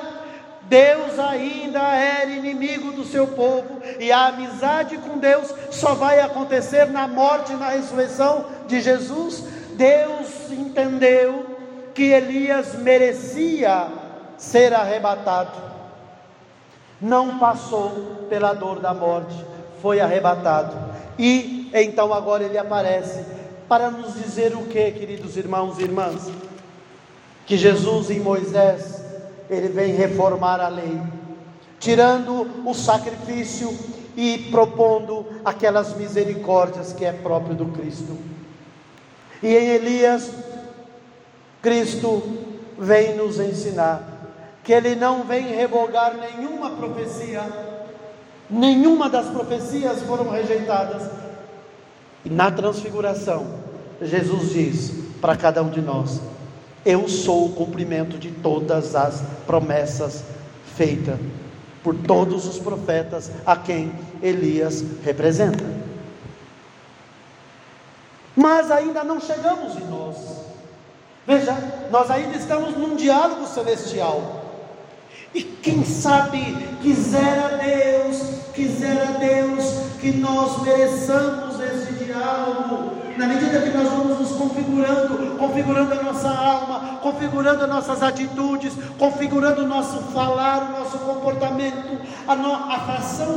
Deus 0.63 1.19
ainda 1.19 1.81
era 1.95 2.31
inimigo 2.31 2.93
do 2.93 3.03
seu 3.03 3.27
povo, 3.27 3.81
e 3.99 4.11
a 4.11 4.27
amizade 4.27 4.97
com 4.97 5.17
Deus 5.17 5.53
só 5.69 5.93
vai 5.93 6.21
acontecer 6.21 6.85
na 6.87 7.07
morte 7.09 7.51
e 7.51 7.57
na 7.57 7.69
ressurreição 7.69 8.45
de 8.67 8.79
Jesus. 8.79 9.43
Deus 9.73 10.49
entendeu 10.49 11.45
que 11.93 12.03
Elias 12.03 12.75
merecia 12.75 13.87
ser 14.37 14.73
arrebatado, 14.73 15.59
não 17.01 17.37
passou 17.37 18.25
pela 18.29 18.53
dor 18.53 18.79
da 18.79 18.93
morte, 18.93 19.35
foi 19.81 19.99
arrebatado, 19.99 20.77
e 21.19 21.69
então 21.73 22.13
agora 22.13 22.43
ele 22.43 22.57
aparece 22.57 23.25
para 23.67 23.91
nos 23.91 24.13
dizer 24.13 24.55
o 24.55 24.63
que, 24.67 24.91
queridos 24.91 25.35
irmãos 25.35 25.79
e 25.79 25.83
irmãs? 25.83 26.29
Que 27.45 27.57
Jesus 27.57 28.09
em 28.09 28.19
Moisés, 28.19 29.03
ele 29.49 29.67
vem 29.67 29.93
reformar 29.93 30.59
a 30.59 30.67
lei, 30.67 31.01
tirando 31.79 32.47
o 32.65 32.73
sacrifício 32.73 33.77
e 34.15 34.49
propondo 34.51 35.25
aquelas 35.43 35.95
misericórdias 35.95 36.93
que 36.93 37.05
é 37.05 37.11
próprio 37.11 37.55
do 37.55 37.65
Cristo. 37.67 38.17
E 39.41 39.47
em 39.47 39.67
Elias, 39.69 40.31
Cristo 41.61 42.21
vem 42.77 43.15
nos 43.15 43.39
ensinar 43.39 44.07
que 44.63 44.73
ele 44.73 44.95
não 44.95 45.23
vem 45.23 45.47
revogar 45.47 46.15
nenhuma 46.15 46.71
profecia, 46.71 47.41
nenhuma 48.49 49.09
das 49.09 49.27
profecias 49.27 50.01
foram 50.03 50.29
rejeitadas. 50.29 51.09
E 52.23 52.29
na 52.29 52.51
transfiguração, 52.51 53.47
Jesus 54.01 54.51
diz 54.51 54.91
para 55.19 55.35
cada 55.35 55.63
um 55.63 55.69
de 55.69 55.81
nós: 55.81 56.21
eu 56.85 57.07
sou 57.07 57.47
o 57.47 57.53
cumprimento 57.53 58.17
de 58.17 58.31
todas 58.31 58.95
as 58.95 59.21
promessas 59.45 60.23
feitas. 60.75 61.17
por 61.83 61.95
todos 61.95 62.45
os 62.45 62.59
profetas 62.59 63.31
a 63.43 63.55
quem 63.55 63.91
Elias 64.21 64.83
representa. 65.03 65.63
Mas 68.35 68.69
ainda 68.69 69.03
não 69.03 69.19
chegamos 69.19 69.75
em 69.77 69.85
nós. 69.87 70.15
Veja, 71.25 71.57
nós 71.89 72.09
ainda 72.11 72.37
estamos 72.37 72.77
num 72.77 72.95
diálogo 72.95 73.47
celestial. 73.47 74.45
E 75.33 75.41
quem 75.41 75.83
sabe 75.83 76.55
quisera 76.81 77.57
Deus, 77.57 78.21
quisera 78.53 79.05
Deus 79.17 79.65
que 79.99 80.11
nós 80.11 80.61
mereçamos 80.61 81.59
esse 81.59 81.93
diálogo, 82.03 83.00
na 83.21 83.27
medida 83.27 83.61
que 83.61 83.69
nós 83.69 83.87
vamos 83.87 84.19
nos 84.19 84.31
configurando, 84.31 85.37
configurando 85.37 85.93
a 85.93 86.01
nossa 86.01 86.27
alma, 86.27 86.97
configurando 87.03 87.63
as 87.65 87.69
nossas 87.69 88.01
atitudes, 88.01 88.73
configurando 88.97 89.61
o 89.61 89.67
nosso 89.67 89.99
falar, 90.11 90.63
o 90.63 90.79
nosso 90.79 90.97
comportamento, 90.97 92.01
a, 92.27 92.35
no, 92.35 92.51
a 92.51 92.77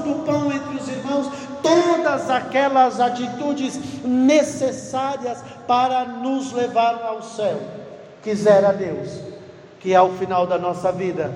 do 0.01 0.25
pão 0.25 0.51
entre 0.51 0.75
os 0.75 0.89
irmãos, 0.89 1.31
todas 1.63 2.31
aquelas 2.31 2.99
atitudes 2.99 3.79
necessárias 4.03 5.45
para 5.67 6.07
nos 6.07 6.51
levar 6.53 7.03
ao 7.03 7.23
céu. 7.23 7.61
Quisera 8.23 8.73
Deus 8.73 9.21
que 9.81 9.95
ao 9.95 10.13
final 10.13 10.47
da 10.47 10.57
nossa 10.57 10.91
vida 10.91 11.31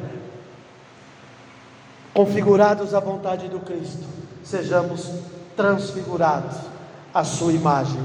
configurados 2.14 2.95
à 2.95 3.00
vontade 3.00 3.47
do 3.49 3.61
Cristo, 3.61 4.07
sejamos 4.43 5.11
transfigurados 5.55 6.57
à 7.12 7.23
sua 7.25 7.52
imagem 7.52 8.00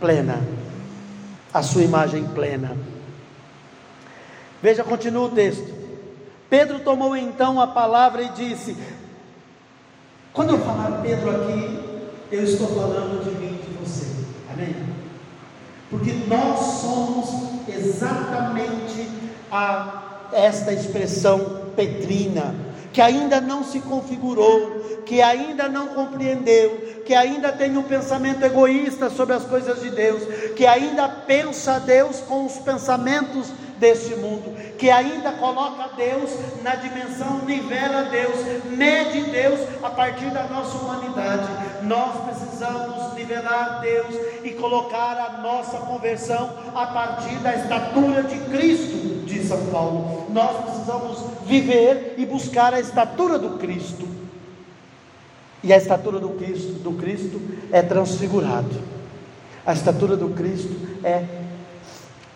plena. 0.00 0.42
A 1.52 1.62
sua 1.62 1.82
imagem 1.82 2.24
plena. 2.28 2.76
Veja, 4.62 4.84
continua 4.84 5.26
o 5.26 5.30
texto. 5.30 5.72
Pedro 6.50 6.80
tomou 6.80 7.16
então 7.16 7.60
a 7.60 7.66
palavra 7.66 8.22
e 8.22 8.28
disse: 8.30 8.76
Quando 10.32 10.50
eu 10.50 10.58
falar 10.58 11.02
Pedro 11.02 11.30
aqui, 11.30 11.78
eu 12.30 12.44
estou 12.44 12.68
falando 12.68 13.24
de 13.24 13.30
mim 13.38 13.58
e 13.60 13.70
de 13.70 13.76
você. 13.78 14.06
Amém? 14.52 14.74
Porque 15.90 16.12
nós 16.26 16.58
somos 16.80 17.68
exatamente 17.68 19.08
a 19.50 20.28
esta 20.32 20.72
expressão 20.72 21.62
petrina 21.76 22.54
que 22.96 23.02
ainda 23.02 23.42
não 23.42 23.62
se 23.62 23.80
configurou, 23.80 25.02
que 25.04 25.20
ainda 25.20 25.68
não 25.68 25.88
compreendeu, 25.88 27.02
que 27.04 27.14
ainda 27.14 27.52
tem 27.52 27.76
um 27.76 27.82
pensamento 27.82 28.42
egoísta 28.42 29.10
sobre 29.10 29.34
as 29.34 29.44
coisas 29.44 29.82
de 29.82 29.90
Deus, 29.90 30.22
que 30.54 30.64
ainda 30.64 31.06
pensa 31.06 31.78
Deus 31.78 32.20
com 32.20 32.46
os 32.46 32.54
pensamentos 32.54 33.52
deste 33.78 34.14
mundo, 34.14 34.56
que 34.78 34.90
ainda 34.90 35.32
coloca 35.32 35.90
Deus 35.94 36.30
na 36.62 36.74
dimensão, 36.76 37.42
nivela 37.44 38.04
Deus, 38.04 38.64
mede 38.70 39.30
Deus 39.30 39.60
a 39.82 39.90
partir 39.90 40.30
da 40.30 40.44
nossa 40.44 40.78
humanidade. 40.78 41.48
Nós 41.82 42.24
precisamos 42.24 43.12
nivelar 43.12 43.82
Deus 43.82 44.14
e 44.42 44.52
colocar 44.52 45.18
a 45.18 45.42
nossa 45.42 45.76
conversão 45.80 46.50
a 46.74 46.86
partir 46.86 47.34
da 47.40 47.56
estatura 47.56 48.22
de 48.22 48.38
Cristo, 48.50 49.15
diz 49.36 49.48
São 49.48 49.66
Paulo. 49.66 50.26
Nós 50.30 50.64
precisamos 50.64 51.18
viver 51.44 52.14
e 52.16 52.26
buscar 52.26 52.74
a 52.74 52.80
estatura 52.80 53.38
do 53.38 53.58
Cristo. 53.58 54.06
E 55.62 55.72
a 55.72 55.76
estatura 55.76 56.18
do 56.18 56.30
Cristo, 56.30 56.72
do 56.74 56.92
Cristo 56.92 57.40
é 57.72 57.82
transfigurado. 57.82 58.80
A 59.64 59.72
estatura 59.72 60.16
do 60.16 60.30
Cristo 60.30 60.74
é 61.02 61.24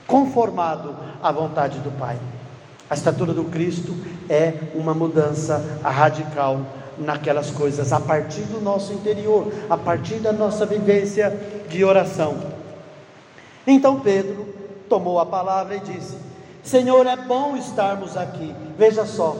conformado 0.06 0.96
à 1.22 1.30
vontade 1.30 1.78
do 1.78 1.90
Pai. 1.98 2.18
A 2.88 2.94
estatura 2.94 3.32
do 3.32 3.44
Cristo 3.44 3.94
é 4.28 4.54
uma 4.74 4.92
mudança 4.92 5.78
radical 5.82 6.60
naquelas 6.98 7.50
coisas, 7.50 7.92
a 7.92 8.00
partir 8.00 8.42
do 8.42 8.60
nosso 8.60 8.92
interior, 8.92 9.52
a 9.70 9.76
partir 9.76 10.16
da 10.16 10.32
nossa 10.32 10.66
vivência 10.66 11.30
de 11.68 11.84
oração. 11.84 12.36
Então 13.64 14.00
Pedro 14.00 14.48
tomou 14.88 15.20
a 15.20 15.26
palavra 15.26 15.76
e 15.76 15.80
disse: 15.80 16.29
Senhor, 16.62 17.06
é 17.06 17.16
bom 17.16 17.56
estarmos 17.56 18.16
aqui. 18.16 18.54
Veja 18.76 19.06
só, 19.06 19.36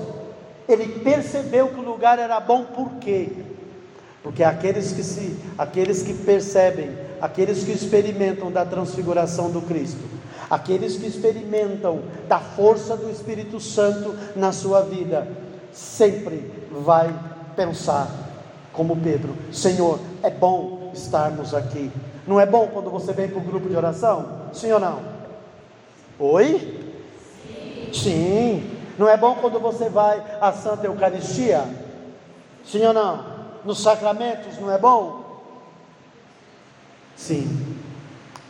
ele 0.69 1.01
percebeu 1.01 1.69
que 1.69 1.81
o 1.81 1.85
lugar 1.85 2.19
era 2.19 2.41
bom, 2.41 2.65
por 2.65 2.91
quê? 3.01 3.29
Porque 4.23 4.45
aqueles 4.45 4.93
que 4.93 5.03
se, 5.03 5.37
aqueles 5.57 6.03
que 6.03 6.15
percebem, 6.15 6.91
aqueles 7.21 7.65
que 7.65 7.73
experimentam 7.73 8.51
da 8.51 8.65
transfiguração 8.65 9.51
do 9.51 9.63
Cristo, 9.63 10.21
Aqueles 10.51 10.97
que 10.97 11.07
experimentam 11.07 12.01
da 12.27 12.41
força 12.41 12.97
do 12.97 13.09
Espírito 13.09 13.61
Santo 13.61 14.17
na 14.35 14.51
sua 14.51 14.81
vida, 14.81 15.29
sempre 15.73 16.51
vai 16.73 17.15
pensar 17.55 18.11
como 18.73 18.97
Pedro: 18.97 19.37
Senhor, 19.53 20.01
é 20.25 20.29
bom 20.29 20.91
estarmos 20.93 21.55
aqui. 21.55 21.89
Não 22.27 22.41
é 22.41 22.45
bom 22.45 22.67
quando 22.67 22.91
você 22.91 23.13
vem 23.13 23.29
para 23.29 23.39
o 23.39 23.45
grupo 23.45 23.69
de 23.69 23.77
oração? 23.77 24.41
Sim 24.53 24.73
ou 24.73 24.81
não? 24.81 24.99
Oi? 26.19 26.80
Sim. 27.93 28.79
Não 28.99 29.09
é 29.09 29.17
bom 29.17 29.35
quando 29.37 29.59
você 29.59 29.89
vai 29.89 30.23
à 30.41 30.53
Santa 30.53 30.87
Eucaristia? 30.87 31.65
Sim 32.65 32.85
ou 32.87 32.93
não? 32.93 33.25
Nos 33.65 33.83
sacramentos, 33.83 34.59
não 34.59 34.71
é 34.71 34.79
bom? 34.79 35.21
Sim. 37.17 37.77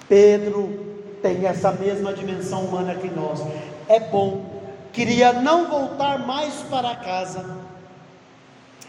Pedro 0.08 0.90
tem 1.22 1.46
essa 1.46 1.72
mesma 1.72 2.12
dimensão 2.12 2.64
humana 2.64 2.94
que 2.94 3.08
nós. 3.08 3.40
É 3.88 4.00
bom, 4.00 4.44
queria 4.92 5.32
não 5.32 5.68
voltar 5.68 6.26
mais 6.26 6.54
para 6.70 6.96
casa. 6.96 7.44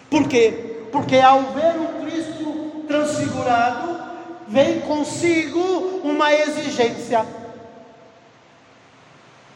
Por 0.09 0.27
quê? 0.27 0.87
Porque 0.91 1.17
ao 1.17 1.41
ver 1.53 1.75
o 1.79 2.01
Cristo 2.01 2.83
transfigurado, 2.87 3.99
vem 4.47 4.81
consigo 4.81 5.59
uma 6.03 6.33
exigência. 6.33 7.25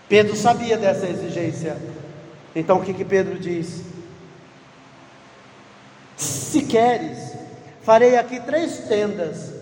Pedro 0.08 0.36
sabia 0.36 0.78
dessa 0.78 1.08
exigência. 1.08 1.78
Então 2.56 2.78
o 2.78 2.82
que, 2.84 2.94
que 2.94 3.04
Pedro 3.04 3.38
diz? 3.38 3.84
Se 6.16 6.62
queres, 6.64 7.34
farei 7.82 8.18
aqui 8.18 8.40
três 8.40 8.88
tendas: 8.88 9.54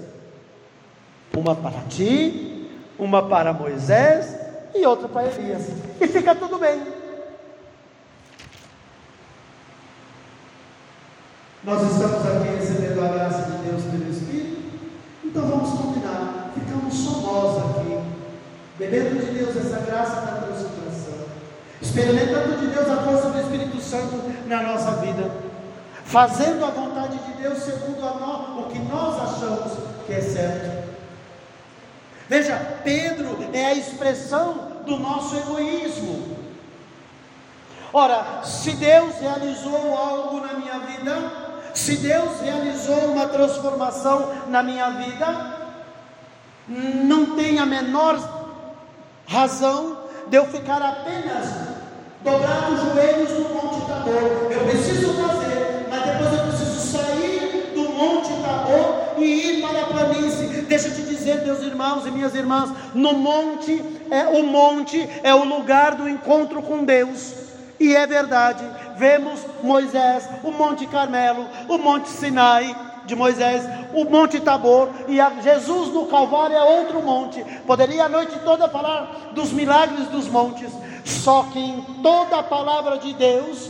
uma 1.35 1.55
para 1.55 1.81
ti, 1.89 2.69
uma 2.99 3.27
para 3.27 3.53
Moisés 3.53 4.35
e 4.75 4.85
outra 4.85 5.07
para 5.07 5.27
Elias. 5.27 5.63
E 5.99 6.07
fica 6.07 6.35
tudo 6.35 6.59
bem. 6.59 6.81
Nós 11.63 11.81
estamos 11.81 12.27
aqui 12.27 12.57
recebendo 12.57 13.05
a 13.05 13.07
graça 13.07 13.51
de 13.51 13.69
Deus 13.69 13.83
pelo 13.83 14.11
Espírito, 14.11 14.61
então 15.23 15.47
vamos 15.47 15.69
combinar. 15.79 16.51
Ficamos 16.53 16.93
só 16.93 17.21
nós 17.21 17.77
aqui, 17.77 17.99
bebendo 18.77 19.19
de 19.19 19.31
Deus 19.31 19.55
essa 19.55 19.79
graça 19.85 20.15
da 20.21 20.41
transformação, 20.41 21.25
experimentando 21.81 22.57
de 22.57 22.67
Deus 22.67 22.89
a 22.89 22.97
força 23.03 23.29
do 23.29 23.39
Espírito 23.39 23.79
Santo 23.81 24.21
na 24.47 24.63
nossa 24.63 24.91
vida, 24.97 25.29
fazendo 26.05 26.65
a 26.65 26.69
vontade 26.69 27.17
de 27.17 27.33
Deus 27.41 27.59
segundo 27.59 28.01
nós, 28.01 28.65
o 28.65 28.69
que 28.69 28.79
nós 28.79 29.21
achamos 29.21 29.73
que 30.05 30.13
é 30.13 30.21
certo. 30.21 30.83
Veja, 32.27 32.55
Pedro 32.83 33.37
é 33.53 33.65
a 33.67 33.73
expressão 33.73 34.73
do 34.85 34.97
nosso 34.97 35.35
egoísmo. 35.35 36.37
Ora, 37.91 38.41
se 38.43 38.71
Deus 38.71 39.19
realizou 39.19 39.95
algo 39.95 40.39
na 40.41 40.53
minha 40.53 40.79
vida, 40.79 41.31
se 41.75 41.97
Deus 41.97 42.39
realizou 42.41 43.11
uma 43.11 43.27
transformação 43.27 44.33
na 44.47 44.63
minha 44.63 44.89
vida, 44.89 45.57
não 46.67 47.35
tem 47.35 47.59
a 47.59 47.65
menor 47.65 48.42
razão 49.27 49.97
de 50.27 50.37
eu 50.37 50.45
ficar 50.45 50.81
apenas 50.81 51.49
dobrado 52.23 52.73
os 52.73 52.81
joelhos 52.81 53.31
no 53.31 53.49
Monte 53.49 53.85
Tabor. 53.85 54.51
Eu 54.51 54.59
preciso 54.69 55.13
fazer, 55.13 55.87
mas 55.89 56.05
depois 56.05 56.33
eu 56.33 56.47
preciso 56.47 56.97
sair 56.97 57.71
do 57.75 57.89
Monte 57.89 58.29
Tabor 58.41 59.15
e 59.17 59.23
ir 59.23 59.61
para 59.61 59.81
a 59.81 59.85
planície. 59.85 60.47
Deixa 60.61 60.87
eu 60.87 60.95
te 60.95 61.01
dizer, 61.01 61.43
meus 61.43 61.61
irmãos 61.61 62.05
e 62.05 62.11
minhas 62.11 62.33
irmãs, 62.33 62.71
no 62.93 63.13
monte 63.13 63.83
é 64.09 64.25
o 64.27 64.43
monte 64.43 65.07
é 65.23 65.33
o 65.33 65.43
lugar 65.43 65.95
do 65.95 66.07
encontro 66.07 66.61
com 66.61 66.83
Deus. 66.83 67.43
E 67.79 67.95
é 67.95 68.07
verdade, 68.07 68.63
vemos 68.97 69.41
Moisés, 69.61 70.29
o 70.41 70.51
Monte 70.51 70.87
Carmelo, 70.87 71.45
o 71.67 71.77
Monte 71.77 72.07
Sinai 72.07 72.92
de 73.05 73.15
Moisés, 73.15 73.63
o 73.93 74.05
Monte 74.05 74.39
Tabor 74.39 74.89
e 75.07 75.17
Jesus 75.41 75.93
no 75.93 76.05
Calvário 76.05 76.55
é 76.55 76.63
outro 76.63 77.01
monte. 77.01 77.43
Poderia 77.65 78.05
a 78.05 78.09
noite 78.09 78.39
toda 78.43 78.69
falar 78.69 79.31
dos 79.33 79.51
milagres 79.51 80.07
dos 80.07 80.27
montes, 80.27 80.71
só 81.03 81.43
que 81.51 81.59
em 81.59 81.81
toda 82.01 82.39
a 82.39 82.43
palavra 82.43 82.97
de 82.97 83.13
Deus, 83.13 83.69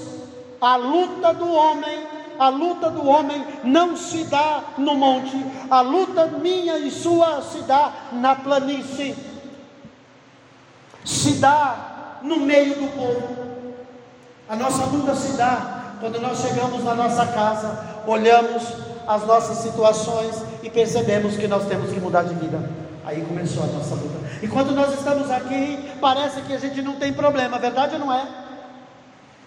a 0.61 0.75
luta 0.75 1.33
do 1.33 1.51
homem 1.51 2.13
a 2.39 2.49
luta 2.49 2.89
do 2.89 3.07
homem 3.07 3.45
não 3.63 3.95
se 3.95 4.23
dá 4.23 4.63
no 4.77 4.95
monte, 4.95 5.37
a 5.69 5.81
luta 5.81 6.25
minha 6.25 6.77
e 6.79 6.89
sua 6.89 7.41
se 7.41 7.59
dá 7.59 7.93
na 8.11 8.35
planície, 8.35 9.15
se 11.05 11.33
dá 11.33 12.19
no 12.23 12.37
meio 12.37 12.75
do 12.75 12.87
povo. 12.95 13.43
A 14.49 14.55
nossa 14.55 14.85
luta 14.85 15.15
se 15.15 15.37
dá 15.37 15.95
quando 15.99 16.19
nós 16.19 16.39
chegamos 16.41 16.83
na 16.83 16.95
nossa 16.95 17.27
casa, 17.27 18.03
olhamos 18.07 18.92
as 19.07 19.25
nossas 19.25 19.57
situações 19.57 20.35
e 20.61 20.69
percebemos 20.69 21.35
que 21.35 21.47
nós 21.47 21.65
temos 21.65 21.91
que 21.91 21.99
mudar 21.99 22.23
de 22.23 22.35
vida. 22.35 22.69
Aí 23.05 23.21
começou 23.25 23.63
a 23.63 23.67
nossa 23.67 23.95
luta. 23.95 24.19
E 24.41 24.47
quando 24.47 24.71
nós 24.71 24.93
estamos 24.93 25.29
aqui, 25.29 25.91
parece 25.99 26.41
que 26.41 26.53
a 26.53 26.57
gente 26.57 26.81
não 26.81 26.95
tem 26.95 27.11
problema, 27.11 27.59
verdade 27.59 27.95
ou 27.95 27.99
não 27.99 28.13
é? 28.13 28.25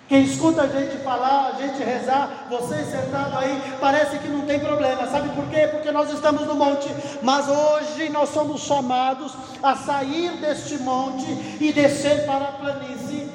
Quem 0.08 0.22
escuta 0.22 0.62
a 0.62 0.66
gente 0.68 0.98
falar, 0.98 1.52
a 1.54 1.60
gente 1.60 1.82
rezar, 1.82 2.46
você 2.48 2.76
sentado 2.84 3.36
aí, 3.38 3.60
parece 3.80 4.18
que 4.18 4.28
não 4.28 4.42
tem 4.42 4.60
problema. 4.60 5.04
Sabe 5.08 5.30
por 5.30 5.48
quê? 5.48 5.66
Porque 5.66 5.90
nós 5.90 6.12
estamos 6.12 6.46
no 6.46 6.54
monte. 6.54 6.88
Mas 7.22 7.48
hoje 7.48 8.08
nós 8.10 8.28
somos 8.28 8.60
chamados 8.60 9.34
a 9.60 9.74
sair 9.74 10.36
deste 10.40 10.78
monte 10.78 11.26
e 11.60 11.72
descer 11.72 12.24
para 12.24 12.44
a 12.44 12.52
planície. 12.52 13.28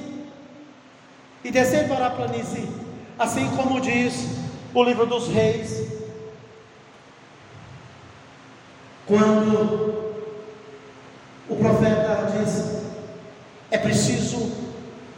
E 1.44 1.50
descer 1.50 1.86
para 1.88 2.06
a 2.06 2.10
planície. 2.10 2.66
Assim 3.18 3.50
como 3.54 3.78
diz 3.78 4.28
o 4.72 4.82
livro 4.82 5.04
dos 5.04 5.28
reis. 5.28 5.91
Quando 9.12 10.14
o 11.46 11.56
profeta 11.56 12.32
diz: 12.32 12.82
é 13.70 13.76
preciso 13.76 14.50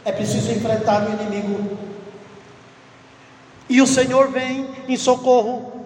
é 0.03 0.11
preciso 0.11 0.51
enfrentar 0.51 1.07
o 1.07 1.13
inimigo. 1.13 1.77
E 3.69 3.81
o 3.81 3.87
Senhor 3.87 4.29
vem 4.31 4.69
em 4.89 4.97
socorro 4.97 5.85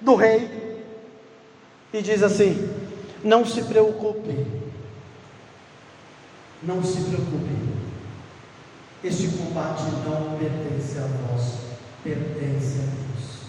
do 0.00 0.16
rei 0.16 0.82
e 1.92 2.02
diz 2.02 2.20
assim: 2.20 2.68
Não 3.22 3.46
se 3.46 3.62
preocupe, 3.62 4.46
não 6.64 6.82
se 6.82 7.00
preocupe, 7.00 7.54
este 9.04 9.28
combate 9.28 9.84
não 10.04 10.36
pertence 10.36 10.98
a 10.98 11.02
vós, 11.02 11.58
pertence 12.02 12.80
a 12.80 12.82
Deus. 12.82 13.44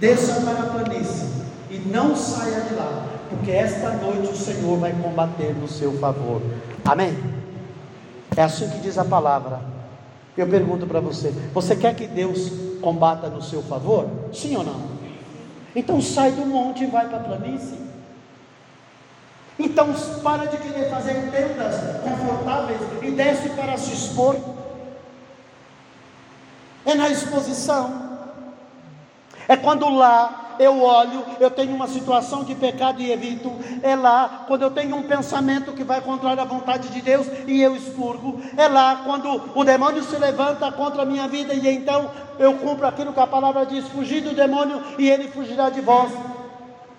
Desça 0.00 0.40
para 0.40 0.58
a 0.58 0.66
planície 0.66 1.43
e 1.70 1.78
não 1.78 2.14
saia 2.14 2.60
de 2.62 2.74
lá, 2.74 3.06
porque 3.30 3.50
esta 3.50 3.90
noite 3.90 4.32
o 4.32 4.36
Senhor 4.36 4.78
vai 4.78 4.92
combater 4.92 5.54
no 5.54 5.68
seu 5.68 5.92
favor. 5.98 6.42
Amém? 6.84 7.16
É 8.36 8.42
assim 8.42 8.68
que 8.68 8.78
diz 8.78 8.98
a 8.98 9.04
palavra. 9.04 9.60
Eu 10.36 10.46
pergunto 10.48 10.86
para 10.86 11.00
você: 11.00 11.32
você 11.52 11.76
quer 11.76 11.94
que 11.94 12.06
Deus 12.06 12.50
combata 12.80 13.28
no 13.28 13.42
seu 13.42 13.62
favor? 13.62 14.08
Sim 14.32 14.56
ou 14.56 14.64
não? 14.64 14.94
Então 15.74 16.00
sai 16.00 16.32
do 16.32 16.44
monte 16.44 16.84
e 16.84 16.86
vai 16.86 17.08
para 17.08 17.18
a 17.18 17.22
planície. 17.22 17.78
Então 19.58 19.92
para 20.22 20.46
de 20.46 20.56
querer 20.56 20.90
fazer 20.90 21.30
tendas 21.30 21.76
confortáveis 22.02 22.80
e 23.02 23.10
desce 23.12 23.48
para 23.50 23.76
se 23.76 23.92
expor. 23.92 24.36
É 26.84 26.94
na 26.94 27.08
exposição. 27.08 28.02
É 29.48 29.56
quando 29.56 29.88
lá 29.88 30.43
eu 30.58 30.82
olho, 30.82 31.24
eu 31.40 31.50
tenho 31.50 31.74
uma 31.74 31.86
situação 31.86 32.44
de 32.44 32.54
pecado 32.54 33.00
e 33.00 33.10
evito. 33.10 33.52
É 33.82 33.94
lá 33.94 34.44
quando 34.46 34.62
eu 34.62 34.70
tenho 34.70 34.96
um 34.96 35.02
pensamento 35.02 35.72
que 35.72 35.84
vai 35.84 36.00
contra 36.00 36.30
a 36.30 36.44
vontade 36.44 36.88
de 36.88 37.00
Deus 37.00 37.26
e 37.46 37.60
eu 37.62 37.74
expurgo. 37.76 38.40
É 38.56 38.68
lá 38.68 39.02
quando 39.04 39.50
o 39.54 39.64
demônio 39.64 40.02
se 40.02 40.16
levanta 40.16 40.70
contra 40.72 41.02
a 41.02 41.06
minha 41.06 41.28
vida 41.28 41.54
e 41.54 41.68
então 41.68 42.10
eu 42.38 42.54
cumpro 42.54 42.86
aquilo 42.86 43.12
que 43.12 43.20
a 43.20 43.26
palavra 43.26 43.64
diz: 43.66 43.86
fugir 43.88 44.22
do 44.22 44.34
demônio 44.34 44.82
e 44.98 45.08
ele 45.08 45.28
fugirá 45.28 45.70
de 45.70 45.80
vós. 45.80 46.12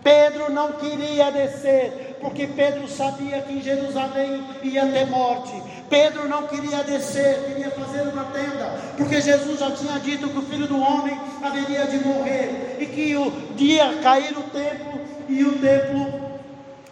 Pedro 0.06 0.52
não 0.52 0.74
queria 0.74 1.32
descer, 1.32 2.20
porque 2.22 2.46
Pedro 2.46 2.88
sabia 2.88 3.42
que 3.42 3.54
em 3.54 3.62
Jerusalém 3.62 4.44
ia 4.62 4.86
ter 4.86 5.08
morte. 5.08 5.52
Pedro 5.90 6.28
não 6.28 6.48
queria 6.48 6.84
descer, 6.84 7.44
queria 7.46 7.72
fazer 7.72 8.02
uma 8.02 8.26
tenda, 8.26 8.80
porque 8.98 9.22
Jesus 9.22 9.60
já 9.60 9.72
tinha 9.72 10.00
dito 10.00 10.28
que 10.30 10.38
o 10.38 10.42
filho 10.42 10.68
do 10.68 10.80
homem 10.80 11.20
haveria 11.44 11.86
de 11.86 12.04
morrer 12.06 12.78
e 12.80 12.86
que 12.86 13.16
o 13.16 13.32
dia 13.56 14.00
cair 14.02 14.38
o 14.38 14.44
templo 14.44 15.00
e 15.30 15.44
o 15.44 15.60
templo 15.60 16.26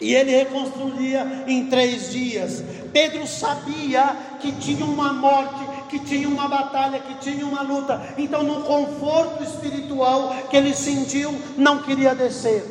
e 0.03 0.13
ele 0.13 0.31
reconstruiria 0.31 1.45
em 1.47 1.67
três 1.67 2.11
dias. 2.11 2.61
Pedro 2.91 3.25
sabia 3.25 4.15
que 4.41 4.51
tinha 4.51 4.85
uma 4.85 5.13
morte, 5.13 5.63
que 5.89 5.97
tinha 5.99 6.27
uma 6.27 6.47
batalha, 6.47 6.99
que 6.99 7.15
tinha 7.15 7.45
uma 7.45 7.61
luta. 7.61 8.01
Então, 8.17 8.43
no 8.43 8.63
conforto 8.63 9.41
espiritual 9.43 10.35
que 10.49 10.57
ele 10.57 10.75
sentiu, 10.75 11.33
não 11.57 11.79
queria 11.79 12.13
descer. 12.13 12.65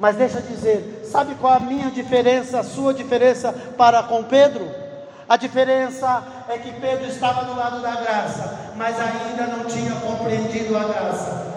Mas 0.00 0.16
deixa 0.16 0.38
eu 0.38 0.42
dizer, 0.42 1.02
sabe 1.04 1.36
qual 1.36 1.54
a 1.54 1.60
minha 1.60 1.90
diferença, 1.90 2.58
a 2.58 2.64
sua 2.64 2.92
diferença 2.92 3.52
para 3.78 4.02
com 4.02 4.24
Pedro? 4.24 4.83
A 5.28 5.36
diferença 5.36 6.22
é 6.48 6.58
que 6.58 6.72
Pedro 6.72 7.06
estava 7.06 7.44
do 7.44 7.56
lado 7.56 7.80
da 7.80 7.92
graça, 7.92 8.72
mas 8.76 8.96
ainda 9.00 9.46
não 9.46 9.64
tinha 9.64 9.94
compreendido 9.96 10.76
a 10.76 10.84
graça. 10.84 11.54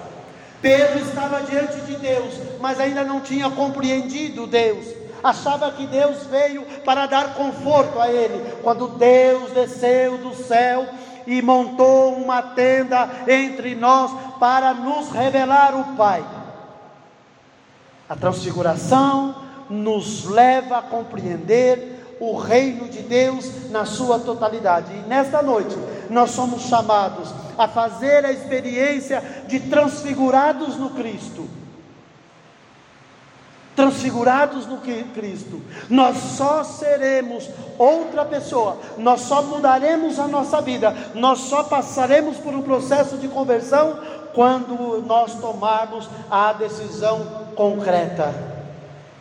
Pedro 0.62 1.00
estava 1.00 1.42
diante 1.42 1.80
de 1.82 1.96
Deus, 1.98 2.34
mas 2.60 2.80
ainda 2.80 3.04
não 3.04 3.20
tinha 3.20 3.50
compreendido 3.50 4.48
Deus. 4.48 4.86
Achava 5.24 5.72
que 5.72 5.86
Deus 5.86 6.26
veio 6.28 6.64
para 6.86 7.06
dar 7.06 7.34
conforto 7.34 8.00
a 8.00 8.10
ele. 8.10 8.56
Quando 8.64 8.88
Deus 8.88 9.52
desceu 9.52 10.18
do 10.18 10.34
céu 10.34 10.88
e 11.26 11.42
montou 11.42 12.16
uma 12.16 12.42
tenda 12.42 13.10
entre 13.28 13.76
nós 13.76 14.12
para 14.40 14.74
nos 14.74 15.12
revelar 15.12 15.76
o 15.76 15.96
Pai. 15.96 16.24
A 18.08 18.16
transfiguração 18.16 19.36
nos 19.70 20.24
leva 20.24 20.78
a 20.78 20.82
compreender 20.82 21.97
o 22.20 22.36
reino 22.38 22.88
de 22.88 23.02
Deus 23.02 23.70
na 23.70 23.86
sua 23.86 24.20
totalidade. 24.20 24.94
E 24.94 25.08
nesta 25.08 25.42
noite 25.42 25.76
nós 26.10 26.32
somos 26.32 26.64
chamados 26.64 27.30
a 27.58 27.68
fazer 27.68 28.26
a 28.26 28.32
experiência 28.32 29.24
de 29.48 29.60
transfigurados 29.62 30.78
no 30.78 30.92
Cristo. 30.92 31.48
Transfigurados 33.76 34.66
no 34.66 34.80
Cristo, 34.80 35.62
nós 35.88 36.18
só 36.18 36.64
seremos 36.64 37.48
outra 37.78 38.26
pessoa, 38.26 38.80
nós 38.98 39.22
só 39.22 39.44
mudaremos 39.44 40.18
a 40.18 40.28
nossa 40.28 40.60
vida, 40.64 40.96
nós 41.14 41.42
só 41.42 41.64
passaremos 41.64 42.38
por 42.38 42.56
um 42.56 42.64
processo 42.64 43.18
de 43.18 43.28
conversão 43.28 44.00
quando 44.34 45.04
nós 45.06 45.36
tomarmos 45.36 46.10
a 46.28 46.54
decisão 46.54 47.24
concreta. 47.56 48.34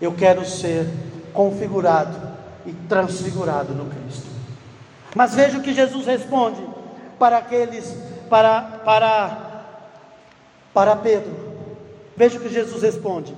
Eu 0.01 0.13
quero 0.13 0.43
ser 0.47 0.89
configurado 1.35 2.26
e 2.67 2.73
transfigurado 2.89 3.73
no 3.73 3.87
Cristo. 3.87 4.27
Mas 5.15 5.35
veja 5.35 5.59
o 5.59 5.63
que 5.63 5.73
Jesus 5.73 6.07
responde 6.07 6.61
para 7.19 7.39
aqueles, 7.39 7.97
para, 8.29 8.61
para, 8.85 9.65
para 10.75 10.97
Pedro. 10.97 11.35
Veja 12.17 12.39
o 12.39 12.41
que 12.41 12.49
Jesus 12.49 12.83
responde. 12.83 13.35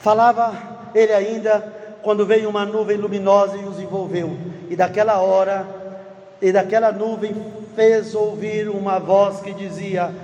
Falava 0.00 0.54
ele 0.94 1.12
ainda 1.12 1.60
quando 2.02 2.26
veio 2.26 2.50
uma 2.50 2.66
nuvem 2.66 2.96
luminosa 2.96 3.56
e 3.56 3.64
os 3.64 3.80
envolveu, 3.80 4.36
e 4.68 4.76
daquela 4.76 5.20
hora, 5.20 5.66
e 6.40 6.52
daquela 6.52 6.92
nuvem 6.92 7.34
fez 7.74 8.14
ouvir 8.14 8.68
uma 8.68 8.98
voz 8.98 9.40
que 9.40 9.52
dizia: 9.52 10.14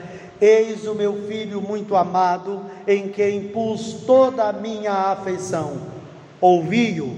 Eis 0.41 0.87
o 0.87 0.95
meu 0.95 1.27
filho 1.27 1.61
muito 1.61 1.95
amado, 1.95 2.65
em 2.87 3.09
quem 3.09 3.49
pus 3.49 4.05
toda 4.07 4.49
a 4.49 4.53
minha 4.53 4.93
afeição. 4.93 5.77
Ouvi-o. 6.41 7.17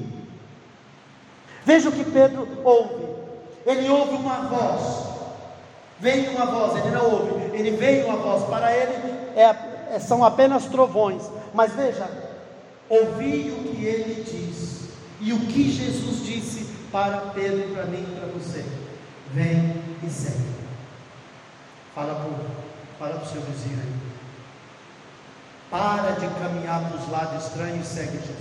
Veja 1.64 1.88
o 1.88 1.92
que 1.92 2.04
Pedro 2.04 2.48
ouve. 2.64 3.06
Ele 3.64 3.88
ouve 3.88 4.16
uma 4.16 4.48
voz. 4.48 5.06
Veio 6.00 6.32
uma 6.32 6.46
voz, 6.46 6.84
ele 6.84 6.94
não 6.94 7.10
ouve. 7.10 7.56
Ele 7.56 7.70
veio 7.76 8.06
uma 8.06 8.16
voz. 8.16 8.42
Para 8.48 8.76
ele 8.76 8.92
é, 9.36 9.94
é, 9.94 9.98
são 10.00 10.24
apenas 10.24 10.66
trovões. 10.66 11.22
Mas 11.54 11.72
veja, 11.74 12.10
ouvi 12.88 13.54
o 13.56 13.68
que 13.68 13.84
ele 13.84 14.24
diz. 14.24 14.88
E 15.20 15.32
o 15.32 15.38
que 15.38 15.70
Jesus 15.70 16.26
disse 16.26 16.66
para 16.90 17.18
Pedro, 17.32 17.68
para 17.72 17.84
mim 17.84 18.02
e 18.02 18.18
para 18.18 18.26
você. 18.28 18.64
Vem 19.32 19.80
e 20.02 20.10
segue. 20.10 20.52
Fala 21.94 22.14
por 22.14 22.61
Fala 23.02 23.14
para 23.14 23.24
o 23.24 23.32
seu 23.32 23.40
vizinho 23.40 23.80
aí. 23.80 23.92
Para 25.68 26.12
de 26.12 26.28
caminhar 26.38 26.88
para 26.88 26.98
os 26.98 27.10
lados 27.10 27.46
estranhos 27.46 27.84
e 27.84 27.94
segue 27.94 28.18
Jesus. 28.18 28.36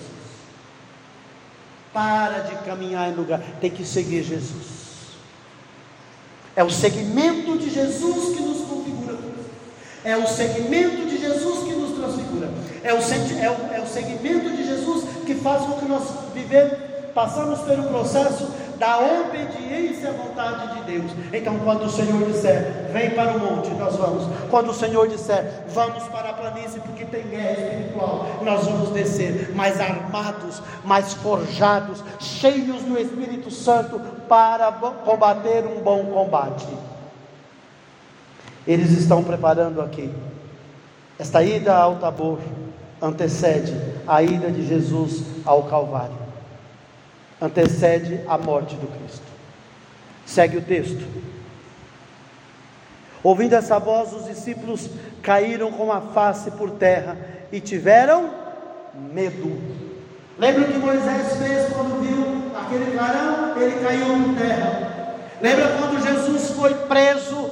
Para 1.91 2.41
de 2.41 2.55
caminhar 2.63 3.09
em 3.09 3.15
lugar, 3.15 3.41
tem 3.59 3.71
que 3.71 3.83
seguir 3.83 4.21
Jesus. 4.21 5.15
É 6.55 6.63
o 6.63 6.69
segmento 6.69 7.57
de 7.57 7.71
Jesus 7.71 8.35
que 8.35 8.43
nos 8.43 8.67
configura. 8.67 9.17
É 10.03 10.15
o 10.15 10.27
segmento 10.27 11.07
de 11.07 11.17
Jesus 11.17 11.63
que 11.63 11.73
nos 11.73 11.97
transfigura. 11.97 12.51
É 12.83 12.93
o, 12.93 12.97
é 12.97 13.49
o, 13.49 13.73
é 13.73 13.81
o 13.81 13.87
segmento 13.87 14.55
de 14.55 14.63
Jesus 14.63 15.05
que 15.25 15.33
faz 15.33 15.63
com 15.63 15.79
que 15.79 15.85
nós 15.85 16.03
vivemos, 16.35 16.77
passamos 17.15 17.61
pelo 17.61 17.85
processo 17.85 18.47
da 18.81 18.97
obediência 18.97 20.09
à 20.09 20.13
vontade 20.13 20.75
de 20.75 20.91
Deus. 20.91 21.11
Então, 21.31 21.59
quando 21.59 21.83
o 21.83 21.89
Senhor 21.89 22.25
disser, 22.25 22.89
vem 22.91 23.11
para 23.11 23.33
o 23.33 23.39
monte, 23.39 23.69
nós 23.75 23.95
vamos. 23.95 24.23
Quando 24.49 24.71
o 24.71 24.73
Senhor 24.73 25.07
disser, 25.07 25.65
vamos 25.69 26.01
para 26.05 26.31
a 26.31 26.33
planície, 26.33 26.79
porque 26.79 27.05
tem 27.05 27.21
guerra 27.27 27.51
espiritual, 27.51 28.25
nós 28.41 28.65
vamos 28.65 28.89
descer, 28.89 29.53
mais 29.53 29.79
armados, 29.79 30.63
mais 30.83 31.13
forjados, 31.13 32.03
cheios 32.19 32.81
do 32.81 32.99
Espírito 32.99 33.51
Santo, 33.51 34.01
para 34.27 34.71
combater 35.05 35.63
um 35.63 35.83
bom 35.83 36.05
combate. 36.05 36.67
Eles 38.65 38.89
estão 38.93 39.23
preparando 39.23 39.79
aqui. 39.79 40.11
Esta 41.19 41.43
ida 41.43 41.75
ao 41.75 41.97
Tabor 41.97 42.39
antecede 42.99 43.79
a 44.07 44.23
ida 44.23 44.49
de 44.49 44.65
Jesus 44.65 45.23
ao 45.45 45.63
Calvário, 45.63 46.20
antecede 47.41 48.21
a 48.27 48.37
morte 48.37 48.75
do 48.75 48.87
Cristo. 48.87 49.25
Segue 50.25 50.57
o 50.57 50.61
texto. 50.61 51.03
Ouvindo 53.23 53.53
essa 53.53 53.79
voz, 53.79 54.13
os 54.13 54.25
discípulos 54.25 54.89
caíram 55.21 55.71
com 55.71 55.91
a 55.91 56.01
face 56.01 56.51
por 56.51 56.71
terra 56.71 57.17
e 57.51 57.59
tiveram 57.59 58.31
medo. 59.11 59.59
Lembra 60.37 60.63
o 60.63 60.67
que 60.67 60.77
Moisés 60.77 61.37
fez 61.37 61.73
quando 61.73 62.01
viu 62.01 62.51
aquele 62.59 62.91
clarão? 62.91 63.61
Ele 63.61 63.79
caiu 63.83 64.05
por 64.05 64.35
terra. 64.37 65.15
Lembra 65.41 65.77
quando 65.77 66.03
Jesus 66.03 66.51
foi 66.51 66.73
preso 66.73 67.51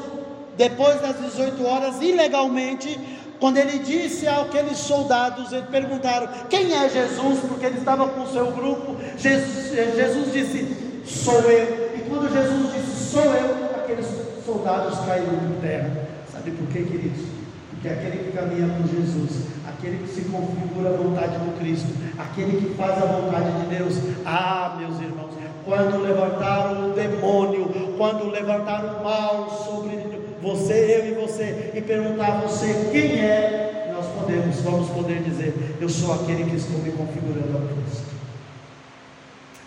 depois 0.58 1.00
das 1.02 1.18
18 1.20 1.66
horas, 1.66 2.02
ilegalmente, 2.02 3.00
quando 3.40 3.58
ele 3.58 3.80
disse 3.80 4.28
àqueles 4.28 4.78
soldados, 4.78 5.52
eles 5.54 5.70
perguntaram: 5.70 6.28
Quem 6.50 6.74
é 6.74 6.90
Jesus? 6.90 7.40
Porque 7.48 7.66
ele 7.66 7.80
estava 7.80 8.08
com 8.08 8.22
o 8.22 8.32
seu 8.32 8.52
grupo. 8.52 8.98
Jesus, 9.18 9.72
Jesus 9.96 10.34
disse: 10.34 11.02
Sou 11.06 11.42
eu. 11.50 11.96
E 11.96 12.02
quando 12.10 12.32
Jesus 12.32 12.74
disse: 12.74 13.12
Sou 13.12 13.24
eu, 13.24 13.70
aqueles 13.78 14.08
soldados 14.46 15.00
caíram 15.06 15.38
por 15.38 15.62
terra. 15.62 15.90
Sabe 16.32 16.52
por 16.52 16.68
quê, 16.68 16.84
queridos? 16.84 17.26
Porque 17.72 17.88
aquele 17.88 18.26
que 18.26 18.38
caminha 18.38 18.68
com 18.68 18.88
Jesus, 18.88 19.48
aquele 19.66 20.00
que 20.00 20.10
se 20.14 20.22
configura 20.24 20.90
a 20.90 20.98
vontade 20.98 21.38
do 21.38 21.58
Cristo, 21.60 21.88
aquele 22.18 22.60
que 22.60 22.76
faz 22.76 23.02
a 23.02 23.06
vontade 23.06 23.52
de 23.52 23.78
Deus, 23.78 23.94
ah, 24.26 24.76
meus 24.78 25.00
irmãos, 25.00 25.32
quando 25.64 26.02
levantaram 26.02 26.90
o 26.90 26.94
demônio, 26.94 27.70
quando 27.98 28.30
levantaram 28.30 29.00
o 29.00 29.04
mal 29.04 29.50
sobre 29.66 30.19
você, 30.42 30.74
eu 30.74 31.08
e 31.08 31.14
você, 31.14 31.72
e 31.74 31.82
perguntar 31.82 32.28
a 32.28 32.42
você 32.42 32.90
quem 32.92 33.20
é, 33.20 33.92
nós 33.94 34.06
podemos, 34.08 34.62
vamos 34.62 34.90
poder 34.90 35.22
dizer: 35.24 35.76
Eu 35.80 35.90
sou 35.90 36.14
aquele 36.14 36.50
que 36.50 36.56
estou 36.56 36.80
me 36.80 36.92
configurando 36.92 37.58
a 37.58 37.62
Cristo. 37.62 38.10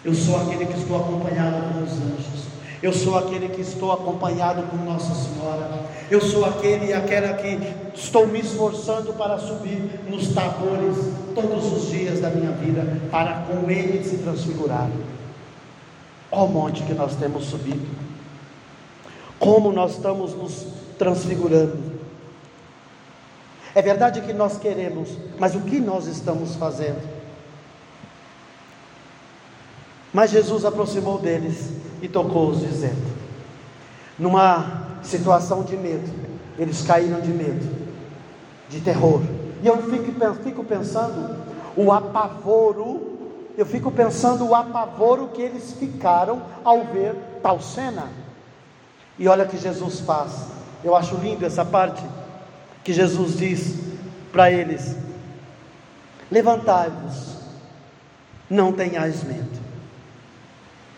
Eu 0.04 0.14
sou 0.14 0.40
aquele 0.40 0.66
que 0.66 0.78
estou 0.78 0.96
acompanhado 0.96 1.72
com 1.72 1.84
os 1.84 1.92
anjos. 1.92 2.42
Eu 2.82 2.92
sou 2.92 3.16
aquele 3.16 3.48
que 3.48 3.60
estou 3.60 3.92
acompanhado 3.92 4.62
com 4.64 4.76
Nossa 4.78 5.14
Senhora. 5.14 5.84
Eu 6.10 6.20
sou 6.20 6.44
aquele 6.44 6.86
e 6.86 6.92
aquela 6.92 7.34
que 7.34 7.60
estou 7.94 8.26
me 8.26 8.40
esforçando 8.40 9.12
para 9.12 9.38
subir 9.38 10.00
nos 10.08 10.34
tabores 10.34 10.96
todos 11.32 11.72
os 11.72 11.90
dias 11.90 12.18
da 12.18 12.28
minha 12.30 12.50
vida, 12.50 13.00
para 13.08 13.42
com 13.42 13.70
Ele 13.70 14.02
se 14.02 14.16
transfigurar. 14.18 14.90
O 16.30 16.46
monte 16.46 16.82
que 16.82 16.94
nós 16.94 17.14
temos 17.14 17.44
subido 17.44 17.86
como 19.42 19.72
nós 19.72 19.96
estamos 19.96 20.34
nos 20.34 20.68
transfigurando. 20.96 21.76
É 23.74 23.82
verdade 23.82 24.20
que 24.20 24.32
nós 24.32 24.56
queremos, 24.56 25.08
mas 25.36 25.56
o 25.56 25.62
que 25.62 25.80
nós 25.80 26.06
estamos 26.06 26.54
fazendo? 26.54 27.02
Mas 30.12 30.30
Jesus 30.30 30.64
aproximou 30.64 31.18
deles 31.18 31.70
e 32.00 32.06
tocou-os, 32.06 32.60
dizendo: 32.60 33.02
numa 34.16 34.86
situação 35.02 35.64
de 35.64 35.76
medo, 35.76 36.08
eles 36.56 36.82
caíram 36.82 37.20
de 37.20 37.32
medo, 37.32 37.68
de 38.68 38.80
terror. 38.80 39.22
E 39.60 39.66
eu 39.66 39.76
fico, 40.44 40.62
pensando 40.62 41.36
o 41.76 41.90
apavoro, 41.90 43.18
eu 43.58 43.66
fico 43.66 43.90
pensando 43.90 44.46
o 44.46 44.54
apavoro 44.54 45.30
que 45.34 45.42
eles 45.42 45.72
ficaram 45.72 46.42
ao 46.62 46.84
ver 46.84 47.16
tal 47.42 47.60
cena. 47.60 48.21
E 49.22 49.28
olha 49.28 49.46
que 49.46 49.56
Jesus 49.56 50.00
faz. 50.00 50.32
Eu 50.82 50.96
acho 50.96 51.14
lindo 51.14 51.46
essa 51.46 51.64
parte 51.64 52.02
que 52.82 52.92
Jesus 52.92 53.36
diz 53.38 53.78
para 54.32 54.50
eles: 54.50 54.96
Levantai-vos, 56.28 57.36
não 58.50 58.72
tenhais 58.72 59.22
medo. 59.22 59.62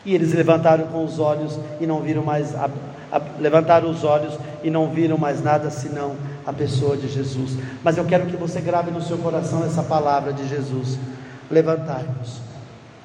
E 0.06 0.14
eles 0.14 0.32
levantaram 0.32 0.86
com 0.86 1.04
os 1.04 1.18
olhos 1.18 1.60
e 1.78 1.86
não 1.86 2.00
viram 2.00 2.24
mais 2.24 2.54
a, 2.54 2.70
a, 3.12 3.20
levantaram 3.38 3.90
os 3.90 4.02
olhos 4.04 4.38
e 4.62 4.70
não 4.70 4.88
viram 4.88 5.18
mais 5.18 5.44
nada 5.44 5.68
senão 5.68 6.16
a 6.46 6.52
pessoa 6.52 6.96
de 6.96 7.08
Jesus. 7.08 7.58
Mas 7.82 7.98
eu 7.98 8.06
quero 8.06 8.24
que 8.24 8.38
você 8.38 8.58
grave 8.58 8.90
no 8.90 9.02
seu 9.02 9.18
coração 9.18 9.66
essa 9.66 9.82
palavra 9.82 10.32
de 10.32 10.48
Jesus: 10.48 10.98
Levantai-vos 11.50 12.40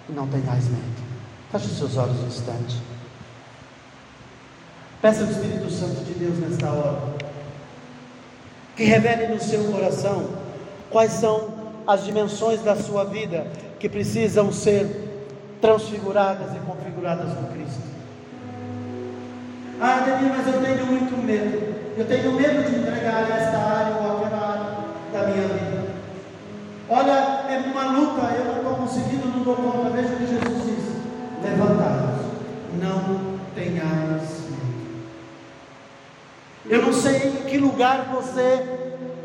não 0.07 0.27
tenhais 0.27 0.69
medo. 0.69 1.09
Feche 1.51 1.65
os 1.65 1.77
seus 1.77 1.97
olhos 1.97 2.23
um 2.23 2.27
instante. 2.27 2.77
Peça 5.01 5.23
ao 5.23 5.31
Espírito 5.31 5.69
Santo 5.71 6.03
de 6.03 6.13
Deus 6.13 6.37
nesta 6.39 6.69
hora 6.69 6.99
que 8.75 8.83
revele 8.83 9.27
no 9.27 9.39
seu 9.41 9.63
coração 9.71 10.29
quais 10.89 11.11
são 11.11 11.49
as 11.85 12.05
dimensões 12.05 12.61
da 12.61 12.75
sua 12.75 13.03
vida 13.03 13.47
que 13.79 13.89
precisam 13.89 14.51
ser 14.53 14.87
transfiguradas 15.61 16.55
e 16.55 16.59
configuradas 16.59 17.33
com 17.33 17.43
Cristo. 17.53 17.81
Ah, 19.81 19.97
Ademir, 19.97 20.33
mas 20.35 20.47
eu 20.47 20.61
tenho 20.61 20.85
muito 20.85 21.17
medo. 21.25 21.75
Eu 21.97 22.05
tenho 22.05 22.31
medo 22.33 22.69
de 22.69 22.79
entregar 22.79 23.29
esta 23.29 23.57
área 23.57 23.95
ou 23.97 24.17
aquela 24.17 24.47
área 24.47 24.77
da 25.11 25.27
minha 25.27 25.47
vida. 25.47 25.83
Olha, 26.89 27.11
é 27.49 27.63
uma 27.65 27.91
luta, 27.91 28.33
eu 28.33 28.45
não 28.45 28.57
estou 28.57 28.75
conseguindo, 28.75 29.27
não 29.27 29.43
dou 29.43 29.55
conta. 29.55 29.89
Veja 29.89 30.13
o 30.13 30.17
que 30.17 30.27
Jesus 30.27 30.65
diz: 30.65 30.85
levantai 31.43 32.15
não 32.81 33.39
tenhais 33.55 34.38
eu 36.69 36.81
não 36.83 36.93
sei 36.93 37.29
em 37.29 37.49
que 37.49 37.57
lugar 37.57 38.09
você 38.13 38.63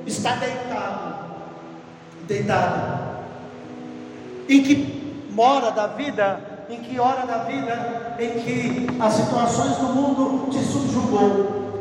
está 0.07 0.37
deitado, 0.37 1.25
deitado. 2.27 3.05
Em 4.49 4.63
que 4.63 5.27
mora 5.31 5.71
da 5.71 5.87
vida, 5.89 6.67
em 6.71 6.81
que 6.81 6.99
hora 6.99 7.27
da 7.27 7.45
vida 7.45 8.05
em 8.19 8.41
que 8.41 8.87
as 9.01 9.13
situações 9.15 9.77
do 9.77 9.87
mundo 9.87 10.51
te 10.51 10.59
subjugou. 10.59 11.75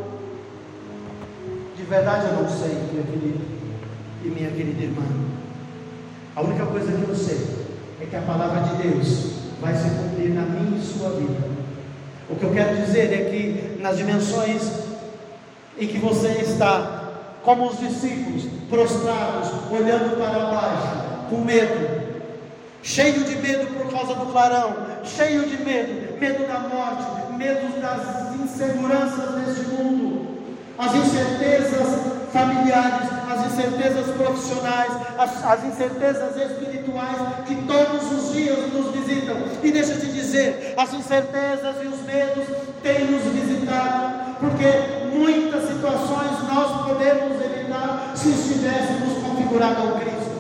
De 1.76 1.84
verdade 1.84 2.28
eu 2.28 2.42
não 2.42 2.50
sei, 2.50 2.76
meu 2.92 3.04
querido 3.04 3.42
e 4.24 4.28
minha 4.28 4.50
querida 4.50 4.84
irmã. 4.84 5.04
A 6.36 6.42
única 6.42 6.66
coisa 6.66 6.92
que 6.92 7.10
eu 7.10 7.16
sei 7.16 7.40
é 8.02 8.06
que 8.06 8.16
a 8.16 8.22
palavra 8.22 8.62
de 8.62 8.84
Deus 8.84 9.34
vai 9.62 9.76
se 9.76 9.90
cumprir 9.90 10.30
na 10.34 10.42
minha 10.42 10.78
e 10.78 10.82
sua 10.82 11.10
vida. 11.12 11.54
O 12.30 12.36
que 12.36 12.44
eu 12.44 12.52
quero 12.52 12.76
dizer 12.78 13.14
é 13.14 13.30
que 13.30 13.82
nas 13.82 13.98
dimensões 13.98 14.83
em 15.78 15.88
que 15.88 15.98
você 15.98 16.28
está, 16.42 17.04
como 17.44 17.68
os 17.68 17.80
discípulos, 17.80 18.44
prostrados, 18.70 19.50
olhando 19.72 20.18
para 20.18 20.46
baixo, 20.46 21.30
com 21.30 21.38
medo, 21.40 22.04
cheio 22.82 23.24
de 23.24 23.36
medo 23.38 23.68
por 23.74 23.92
causa 23.92 24.14
do 24.16 24.32
clarão, 24.32 24.76
cheio 25.04 25.48
de 25.48 25.64
medo, 25.64 26.20
medo 26.20 26.48
da 26.48 26.60
morte, 26.60 27.34
medo 27.38 27.82
das 27.82 28.36
inseguranças 28.36 29.36
deste 29.36 29.70
mundo, 29.70 30.38
as 30.78 30.94
incertezas 30.96 32.14
familiares, 32.32 33.10
as 33.32 33.54
incertezas 33.54 34.16
profissionais, 34.16 34.92
as, 35.18 35.46
as, 35.46 35.64
incertezas 35.66 36.36
espirituais 36.36 37.18
que 37.46 37.56
todos 37.56 38.12
os 38.12 38.34
dias 38.34 38.74
nos 38.74 38.92
visitam. 38.96 39.36
E 39.62 39.72
deixa 39.72 39.94
eu 39.94 40.00
te 40.00 40.08
dizer, 40.08 40.74
as 40.76 40.94
incertezas 40.94 41.76
e 41.84 41.88
os 41.88 42.02
medos 42.02 42.46
têm 42.82 43.06
nos 43.06 43.24
visitado, 43.24 44.36
porque 44.40 45.03
muitas 45.14 45.68
situações 45.68 46.44
nós 46.48 46.88
podemos 46.88 47.42
evitar 47.42 48.14
se 48.16 48.30
estivéssemos 48.30 49.24
configurados 49.24 49.78
ao 49.78 50.00
Cristo. 50.00 50.34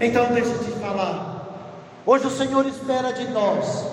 Então 0.00 0.26
deixa 0.32 0.50
eu 0.50 0.64
te 0.64 0.70
falar. 0.80 1.38
Hoje 2.06 2.26
o 2.26 2.30
Senhor 2.30 2.66
espera 2.66 3.12
de 3.12 3.28
nós. 3.28 3.86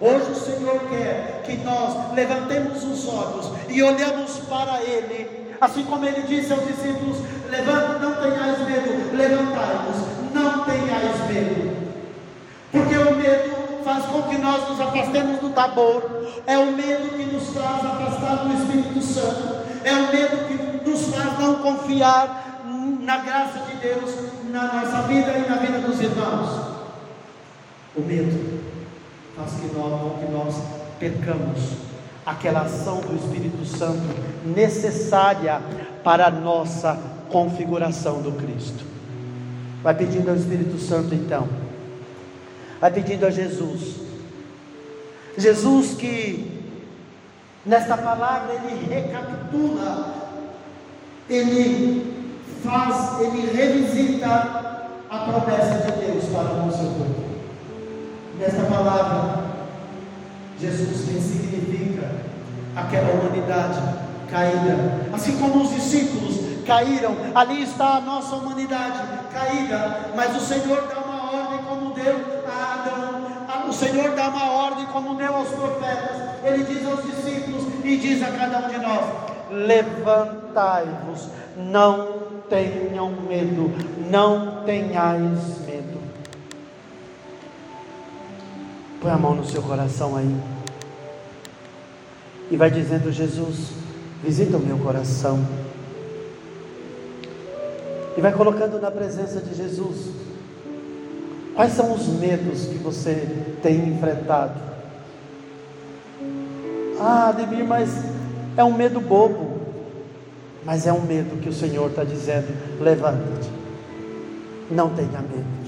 Hoje 0.00 0.30
o 0.30 0.34
Senhor 0.34 0.80
quer 0.88 1.42
que 1.44 1.56
nós 1.58 2.14
levantemos 2.14 2.84
os 2.84 3.08
olhos 3.08 3.50
e 3.68 3.82
olhamos 3.82 4.38
para 4.48 4.80
Ele. 4.82 5.48
Assim 5.60 5.82
como 5.84 6.04
ele 6.04 6.22
disse 6.22 6.52
aos 6.52 6.64
discípulos: 6.66 7.18
Levanta, 7.50 7.98
não 7.98 8.14
tenhais 8.14 8.58
medo, 8.60 9.16
levantai-vos, 9.16 9.96
não 10.32 10.64
tenhais 10.64 11.26
medo. 11.28 11.76
Porque 12.70 12.96
o 12.96 13.16
medo 13.16 13.57
faz 13.88 14.04
com 14.04 14.22
que 14.24 14.36
nós 14.36 14.68
nos 14.68 14.78
afastemos 14.82 15.40
do 15.40 15.48
tabor, 15.48 16.26
é 16.46 16.58
o 16.58 16.72
medo 16.72 17.16
que 17.16 17.24
nos 17.24 17.48
faz 17.54 17.86
afastar 17.86 18.44
do 18.44 18.52
Espírito 18.52 19.00
Santo, 19.00 19.64
é 19.82 19.94
o 19.94 20.12
medo 20.12 20.46
que 20.46 20.90
nos 20.90 21.06
faz 21.08 21.38
não 21.38 21.54
confiar 21.54 22.60
na 23.00 23.16
graça 23.16 23.60
de 23.60 23.76
Deus 23.78 24.14
na 24.50 24.74
nossa 24.74 25.02
vida 25.08 25.32
e 25.38 25.48
na 25.48 25.56
vida 25.56 25.78
dos 25.78 25.98
irmãos. 26.02 26.68
O 27.96 28.02
medo 28.02 28.60
faz 29.34 29.52
que 29.52 29.74
nós, 29.74 30.18
que 30.20 30.30
nós 30.30 30.54
percamos 30.98 31.58
aquela 32.26 32.60
ação 32.60 33.00
do 33.00 33.16
Espírito 33.16 33.64
Santo 33.64 34.02
necessária 34.44 35.62
para 36.04 36.26
a 36.26 36.30
nossa 36.30 37.00
configuração 37.30 38.20
do 38.20 38.32
Cristo. 38.32 38.84
Vai 39.82 39.94
pedindo 39.94 40.28
ao 40.28 40.36
Espírito 40.36 40.76
Santo 40.78 41.14
então, 41.14 41.48
pedindo 42.90 43.26
a 43.26 43.30
Jesus. 43.30 43.96
Jesus 45.36 45.94
que 45.94 46.62
nesta 47.64 47.96
palavra 47.96 48.54
ele 48.54 48.92
recapitula, 48.92 50.14
ele 51.28 52.36
faz, 52.64 53.20
ele 53.20 53.50
revisita 53.56 54.88
a 55.10 55.18
promessa 55.18 55.90
de 55.90 56.06
Deus 56.06 56.24
para 56.24 56.64
o 56.64 56.72
seu 56.72 56.86
povo. 56.90 57.28
Nesta 58.38 58.62
palavra, 58.64 59.44
Jesus 60.60 60.96
significa 60.98 62.10
aquela 62.76 63.12
humanidade 63.12 63.80
caída, 64.30 65.08
assim 65.12 65.36
como 65.38 65.62
os 65.62 65.70
discípulos 65.70 66.36
caíram, 66.66 67.16
ali 67.34 67.62
está 67.62 67.96
a 67.96 68.00
nossa 68.00 68.36
humanidade 68.36 69.00
caída, 69.32 70.10
mas 70.14 70.36
o 70.36 70.40
Senhor 70.40 70.86
dá 70.86 71.07
como 71.68 71.92
deu 71.92 72.16
a 72.46 72.74
Adão, 72.74 73.68
o 73.68 73.72
Senhor 73.72 74.14
dá 74.14 74.28
uma 74.30 74.50
ordem 74.52 74.86
como 74.86 75.14
deu 75.16 75.34
aos 75.34 75.50
profetas, 75.50 76.16
ele 76.42 76.64
diz 76.64 76.86
aos 76.86 77.04
discípulos 77.04 77.64
e 77.84 77.96
diz 77.98 78.22
a 78.22 78.32
cada 78.32 78.66
um 78.66 78.70
de 78.70 78.78
nós: 78.78 79.04
levantai-vos, 79.50 81.28
não 81.56 82.22
tenham 82.48 83.10
medo, 83.10 83.70
não 84.10 84.64
tenhais 84.64 85.58
medo. 85.66 85.98
Põe 89.02 89.10
a 89.10 89.18
mão 89.18 89.34
no 89.34 89.44
seu 89.44 89.62
coração 89.62 90.16
aí. 90.16 90.34
E 92.50 92.56
vai 92.56 92.70
dizendo: 92.70 93.12
Jesus, 93.12 93.72
visita 94.22 94.56
o 94.56 94.60
meu 94.60 94.78
coração. 94.78 95.46
E 98.16 98.20
vai 98.20 98.32
colocando 98.32 98.80
na 98.80 98.90
presença 98.90 99.40
de 99.40 99.54
Jesus. 99.54 100.27
Quais 101.58 101.72
são 101.72 101.92
os 101.92 102.06
medos 102.06 102.66
que 102.66 102.78
você 102.78 103.26
tem 103.60 103.88
enfrentado? 103.88 104.60
Ah, 107.00 107.30
Ademir, 107.30 107.64
mas 107.64 107.90
é 108.56 108.62
um 108.62 108.72
medo 108.72 109.00
bobo. 109.00 109.58
Mas 110.64 110.86
é 110.86 110.92
um 110.92 111.00
medo 111.00 111.42
que 111.42 111.48
o 111.48 111.52
Senhor 111.52 111.90
está 111.90 112.04
dizendo: 112.04 112.46
levanta-te, 112.80 113.50
não 114.70 114.90
tenha 114.90 115.20
medo. 115.20 115.58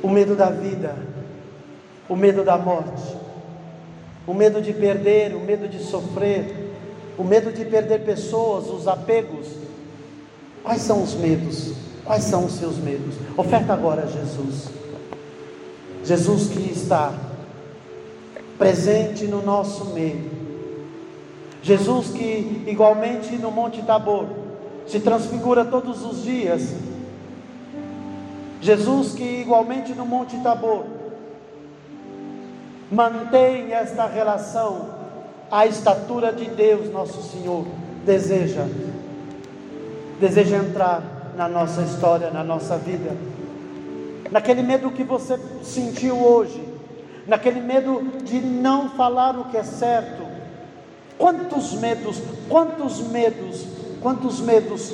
O 0.00 0.08
medo 0.08 0.36
da 0.36 0.48
vida, 0.48 0.94
o 2.08 2.14
medo 2.14 2.44
da 2.44 2.56
morte, 2.56 3.16
o 4.28 4.32
medo 4.32 4.62
de 4.62 4.72
perder, 4.72 5.34
o 5.34 5.40
medo 5.40 5.66
de 5.66 5.80
sofrer, 5.80 6.72
o 7.18 7.24
medo 7.24 7.50
de 7.50 7.64
perder 7.64 8.04
pessoas, 8.04 8.68
os 8.68 8.86
apegos. 8.86 9.48
Quais 10.62 10.82
são 10.82 11.02
os 11.02 11.14
medos? 11.14 11.77
Quais 12.08 12.24
são 12.24 12.46
os 12.46 12.52
seus 12.52 12.78
medos? 12.78 13.16
Oferta 13.36 13.74
agora 13.74 14.04
a 14.04 14.06
Jesus. 14.06 14.70
Jesus 16.02 16.48
que 16.48 16.72
está 16.72 17.12
presente 18.56 19.26
no 19.26 19.42
nosso 19.42 19.84
meio. 19.92 20.30
Jesus 21.62 22.08
que, 22.08 22.64
igualmente 22.66 23.36
no 23.36 23.50
Monte 23.50 23.82
Tabor, 23.82 24.24
se 24.86 25.00
transfigura 25.00 25.66
todos 25.66 26.02
os 26.02 26.22
dias. 26.22 26.76
Jesus 28.62 29.12
que, 29.12 29.42
igualmente 29.42 29.92
no 29.92 30.06
Monte 30.06 30.38
Tabor, 30.38 30.86
mantém 32.90 33.74
esta 33.74 34.06
relação 34.06 34.88
à 35.50 35.66
estatura 35.66 36.32
de 36.32 36.46
Deus, 36.46 36.90
nosso 36.90 37.22
Senhor, 37.30 37.66
deseja, 38.06 38.64
deseja 40.18 40.56
entrar 40.56 41.17
na 41.38 41.48
nossa 41.48 41.82
história, 41.82 42.30
na 42.30 42.42
nossa 42.42 42.76
vida. 42.76 43.16
Naquele 44.28 44.60
medo 44.60 44.90
que 44.90 45.04
você 45.04 45.38
sentiu 45.62 46.16
hoje, 46.16 46.60
naquele 47.28 47.60
medo 47.60 48.02
de 48.24 48.40
não 48.40 48.90
falar 48.90 49.38
o 49.38 49.44
que 49.44 49.56
é 49.56 49.62
certo. 49.62 50.26
Quantos 51.16 51.74
medos, 51.74 52.20
quantos 52.48 53.00
medos, 53.08 53.64
quantos 54.02 54.40
medos 54.40 54.92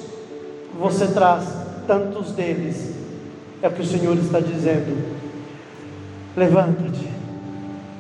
você 0.78 1.07
traz? 1.07 1.44
Tantos 1.87 2.33
deles. 2.33 2.94
É 3.62 3.68
o 3.68 3.72
que 3.72 3.80
o 3.80 3.87
Senhor 3.87 4.16
está 4.18 4.38
dizendo. 4.38 5.16
Levanta-te, 6.37 7.09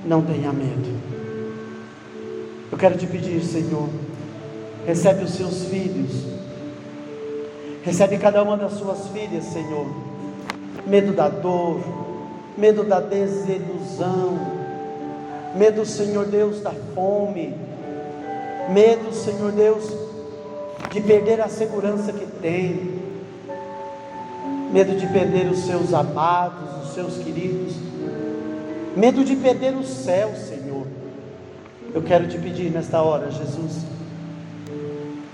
não 0.04 0.20
tenha 0.20 0.52
medo. 0.52 1.00
Eu 2.70 2.76
quero 2.76 2.98
te 2.98 3.06
pedir, 3.06 3.42
Senhor, 3.42 3.88
recebe 4.86 5.24
os 5.24 5.30
seus 5.30 5.64
filhos, 5.64 6.26
recebe 7.84 8.16
cada 8.16 8.42
uma 8.42 8.56
das 8.56 8.72
suas 8.72 9.08
filhas, 9.08 9.44
Senhor. 9.44 9.86
Medo 10.86 11.12
da 11.12 11.28
dor, 11.28 11.80
medo 12.56 12.82
da 12.82 12.98
desilusão, 12.98 14.38
medo, 15.54 15.84
Senhor 15.84 16.26
Deus, 16.26 16.60
da 16.62 16.72
fome, 16.94 17.54
medo, 18.70 19.12
Senhor 19.12 19.52
Deus, 19.52 19.84
de 20.90 21.00
perder 21.00 21.40
a 21.40 21.48
segurança 21.48 22.12
que 22.12 22.26
tem, 22.40 23.00
medo 24.72 24.96
de 24.96 25.06
perder 25.06 25.46
os 25.46 25.60
seus 25.60 25.92
amados, 25.92 26.86
os 26.86 26.94
seus 26.94 27.18
queridos, 27.18 27.74
medo 28.96 29.24
de 29.24 29.36
perder 29.36 29.74
o 29.74 29.84
céu, 29.84 30.32
Senhor. 30.34 30.86
Eu 31.94 32.02
quero 32.02 32.26
te 32.28 32.38
pedir 32.38 32.70
nesta 32.70 33.02
hora, 33.02 33.30
Jesus, 33.30 33.84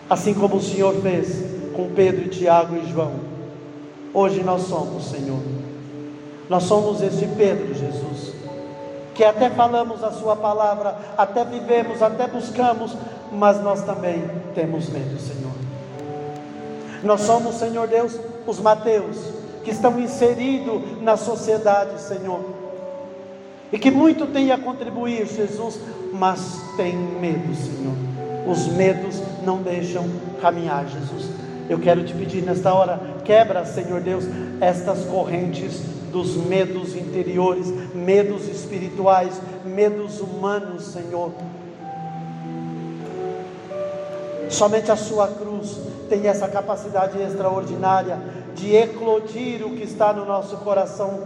assim 0.08 0.34
como 0.34 0.56
o 0.56 0.62
Senhor 0.62 0.94
fez 0.96 1.59
com 1.88 1.94
Pedro, 1.94 2.28
Tiago 2.28 2.76
e 2.76 2.90
João, 2.90 3.12
hoje 4.14 4.42
nós 4.42 4.62
somos, 4.62 5.10
Senhor 5.10 5.60
nós 6.50 6.64
somos 6.64 7.00
esse 7.00 7.24
Pedro, 7.28 7.72
Jesus, 7.72 8.34
que 9.14 9.22
até 9.22 9.48
falamos 9.48 10.02
a 10.02 10.10
Sua 10.10 10.34
palavra, 10.34 10.98
até 11.16 11.44
vivemos, 11.44 12.02
até 12.02 12.26
buscamos, 12.26 12.96
mas 13.30 13.62
nós 13.62 13.84
também 13.84 14.28
temos 14.52 14.88
medo, 14.88 15.16
Senhor. 15.20 15.52
Nós 17.04 17.20
somos, 17.20 17.54
Senhor 17.54 17.86
Deus, 17.86 18.18
os 18.48 18.58
Mateus, 18.58 19.16
que 19.62 19.70
estão 19.70 20.00
inseridos 20.00 21.00
na 21.00 21.16
sociedade, 21.16 22.00
Senhor, 22.00 22.40
e 23.72 23.78
que 23.78 23.92
muito 23.92 24.26
tem 24.26 24.50
a 24.50 24.58
contribuir, 24.58 25.28
Jesus, 25.28 25.78
mas 26.12 26.60
tem 26.76 26.96
medo, 26.96 27.54
Senhor. 27.54 27.94
Os 28.50 28.66
medos 28.66 29.22
não 29.44 29.62
deixam 29.62 30.04
caminhar, 30.42 30.84
Jesus. 30.88 31.39
Eu 31.70 31.78
quero 31.78 32.02
te 32.02 32.12
pedir 32.12 32.42
nesta 32.42 32.74
hora, 32.74 33.00
quebra, 33.24 33.64
Senhor 33.64 34.00
Deus, 34.00 34.24
estas 34.60 35.04
correntes 35.04 35.80
dos 36.10 36.34
medos 36.34 36.96
interiores, 36.96 37.68
medos 37.94 38.48
espirituais, 38.48 39.40
medos 39.64 40.18
humanos, 40.18 40.86
Senhor. 40.86 41.30
Somente 44.48 44.90
a 44.90 44.96
Sua 44.96 45.28
cruz 45.28 45.78
tem 46.08 46.26
essa 46.26 46.48
capacidade 46.48 47.22
extraordinária 47.22 48.18
de 48.56 48.74
eclodir 48.74 49.64
o 49.64 49.70
que 49.76 49.84
está 49.84 50.12
no 50.12 50.24
nosso 50.24 50.56
coração 50.56 51.22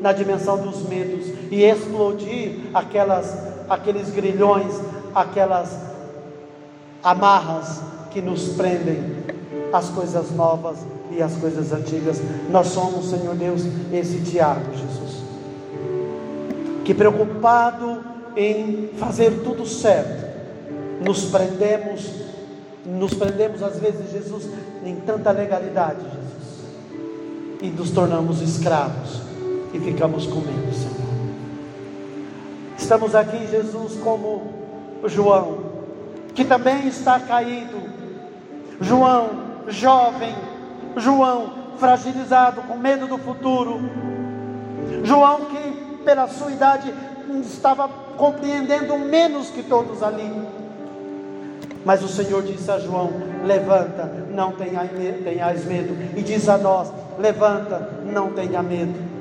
na 0.00 0.12
dimensão 0.12 0.58
dos 0.58 0.82
medos 0.82 1.28
e 1.48 1.62
explodir 1.62 2.58
aquelas, 2.74 3.38
aqueles 3.68 4.10
grilhões, 4.10 4.80
aquelas 5.14 5.78
amarras 7.04 7.80
que 8.10 8.20
nos 8.20 8.48
prendem 8.48 9.35
às 9.76 9.88
coisas 9.90 10.30
novas 10.30 10.78
e 11.10 11.22
as 11.22 11.34
coisas 11.36 11.72
antigas. 11.72 12.20
Nós 12.50 12.68
somos, 12.68 13.10
Senhor 13.10 13.34
Deus, 13.34 13.62
esse 13.92 14.20
Tiago, 14.20 14.72
Jesus, 14.72 15.22
que 16.84 16.94
preocupado 16.94 18.00
em 18.36 18.90
fazer 18.98 19.42
tudo 19.42 19.66
certo, 19.66 20.26
nos 21.04 21.24
prendemos, 21.26 22.10
nos 22.84 23.14
prendemos 23.14 23.62
às 23.62 23.78
vezes, 23.78 24.10
Jesus, 24.12 24.48
em 24.84 24.96
tanta 24.96 25.30
legalidade, 25.30 26.00
Jesus, 26.00 27.62
e 27.62 27.68
nos 27.68 27.90
tornamos 27.90 28.40
escravos 28.40 29.20
e 29.72 29.80
ficamos 29.80 30.26
com 30.26 30.40
medo, 30.40 30.72
Senhor. 30.74 31.06
Estamos 32.78 33.14
aqui, 33.14 33.46
Jesus, 33.50 33.98
como 34.02 34.42
João, 35.06 35.58
que 36.34 36.44
também 36.44 36.86
está 36.86 37.18
caído. 37.18 37.82
João, 38.80 39.45
jovem, 39.68 40.34
João, 40.96 41.52
fragilizado, 41.78 42.62
com 42.62 42.76
medo 42.76 43.06
do 43.06 43.18
futuro. 43.18 43.80
João, 45.04 45.46
que 45.46 46.02
pela 46.04 46.28
sua 46.28 46.50
idade 46.52 46.92
estava 47.40 47.88
compreendendo 48.16 48.98
menos 48.98 49.50
que 49.50 49.62
todos 49.62 50.02
ali. 50.02 50.30
Mas 51.84 52.02
o 52.02 52.08
Senhor 52.08 52.42
disse 52.42 52.70
a 52.70 52.78
João: 52.78 53.10
Levanta, 53.44 54.26
não 54.30 54.52
tenhais 54.52 55.64
medo. 55.64 55.96
E 56.16 56.22
diz 56.22 56.48
a 56.48 56.58
nós: 56.58 56.90
Levanta, 57.18 57.90
não 58.04 58.32
tenha 58.32 58.62
medo. 58.62 59.16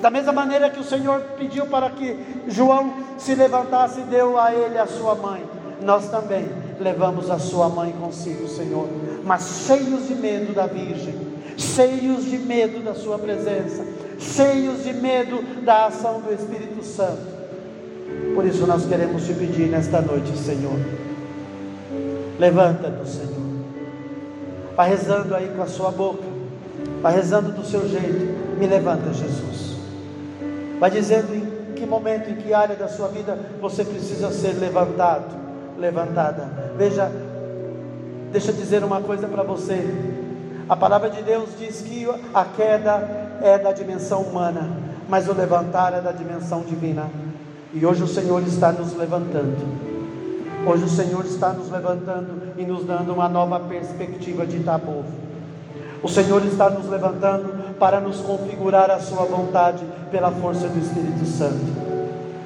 Da 0.00 0.10
mesma 0.10 0.32
maneira 0.32 0.68
que 0.68 0.80
o 0.80 0.84
Senhor 0.84 1.20
pediu 1.38 1.66
para 1.66 1.88
que 1.90 2.42
João 2.48 2.92
se 3.16 3.36
levantasse 3.36 4.00
e 4.00 4.04
deu 4.04 4.36
a 4.36 4.52
ele 4.52 4.76
a 4.76 4.86
sua 4.86 5.14
mãe, 5.14 5.44
nós 5.80 6.08
também 6.10 6.48
levamos 6.80 7.30
a 7.30 7.38
sua 7.38 7.68
mãe 7.68 7.92
consigo, 7.92 8.48
Senhor, 8.48 8.88
mas 9.24 9.64
cheios 9.66 10.08
de 10.08 10.14
medo 10.14 10.52
da 10.52 10.66
Virgem, 10.66 11.14
cheios 11.56 12.24
de 12.24 12.38
medo 12.38 12.80
da 12.80 12.94
sua 12.94 13.18
presença, 13.18 13.84
cheios 14.18 14.84
de 14.84 14.92
medo 14.92 15.42
da 15.62 15.86
ação 15.86 16.20
do 16.20 16.32
Espírito 16.32 16.84
Santo. 16.84 17.32
Por 18.34 18.44
isso 18.44 18.66
nós 18.66 18.86
queremos 18.86 19.24
te 19.24 19.34
pedir 19.34 19.68
nesta 19.68 20.00
noite, 20.00 20.36
Senhor. 20.36 20.78
Levanta-nos, 22.38 23.08
Senhor. 23.08 23.42
Vai 24.76 24.88
rezando 24.88 25.34
aí 25.34 25.52
com 25.54 25.62
a 25.62 25.66
sua 25.66 25.90
boca. 25.90 26.24
Vai 27.00 27.14
rezando 27.14 27.52
do 27.52 27.64
seu 27.64 27.86
jeito. 27.88 28.58
Me 28.58 28.66
levanta, 28.66 29.12
Jesus. 29.12 29.76
Vai 30.78 30.90
dizendo 30.90 31.34
em 31.34 31.74
que 31.74 31.86
momento, 31.86 32.30
em 32.30 32.36
que 32.36 32.54
área 32.54 32.74
da 32.74 32.88
sua 32.88 33.08
vida 33.08 33.38
você 33.60 33.84
precisa 33.84 34.30
ser 34.30 34.52
levantado, 34.52 35.36
levantada. 35.78 36.48
Veja, 36.76 37.10
deixa 38.32 38.50
eu 38.50 38.56
dizer 38.56 38.82
uma 38.82 39.00
coisa 39.00 39.28
para 39.28 39.42
você. 39.42 39.86
A 40.68 40.74
palavra 40.74 41.10
de 41.10 41.22
Deus 41.22 41.50
diz 41.58 41.82
que 41.82 42.08
a 42.32 42.44
queda 42.44 43.38
é 43.42 43.58
da 43.58 43.72
dimensão 43.72 44.22
humana, 44.22 44.70
mas 45.08 45.28
o 45.28 45.34
levantar 45.34 45.92
é 45.92 46.00
da 46.00 46.12
dimensão 46.12 46.62
divina. 46.62 47.10
E 47.74 47.84
hoje 47.84 48.02
o 48.02 48.08
Senhor 48.08 48.42
está 48.42 48.72
nos 48.72 48.96
levantando. 48.96 49.58
Hoje 50.66 50.84
o 50.84 50.88
Senhor 50.88 51.24
está 51.26 51.52
nos 51.52 51.70
levantando 51.70 52.54
e 52.56 52.64
nos 52.64 52.84
dando 52.86 53.12
uma 53.12 53.28
nova 53.28 53.60
perspectiva 53.60 54.46
de 54.46 54.58
Itabovo. 54.58 55.04
O 56.02 56.08
Senhor 56.08 56.44
está 56.46 56.70
nos 56.70 56.88
levantando 56.88 57.74
para 57.78 58.00
nos 58.00 58.20
configurar 58.20 58.90
a 58.90 58.98
Sua 58.98 59.24
vontade 59.24 59.84
pela 60.10 60.30
força 60.30 60.68
do 60.68 60.78
Espírito 60.78 61.26
Santo. 61.26 61.82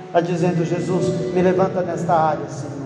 Está 0.07 0.21
dizendo, 0.21 0.65
Jesus, 0.65 1.33
me 1.33 1.43
levanta 1.43 1.83
nesta 1.83 2.15
área, 2.15 2.49
Senhor. 2.49 2.86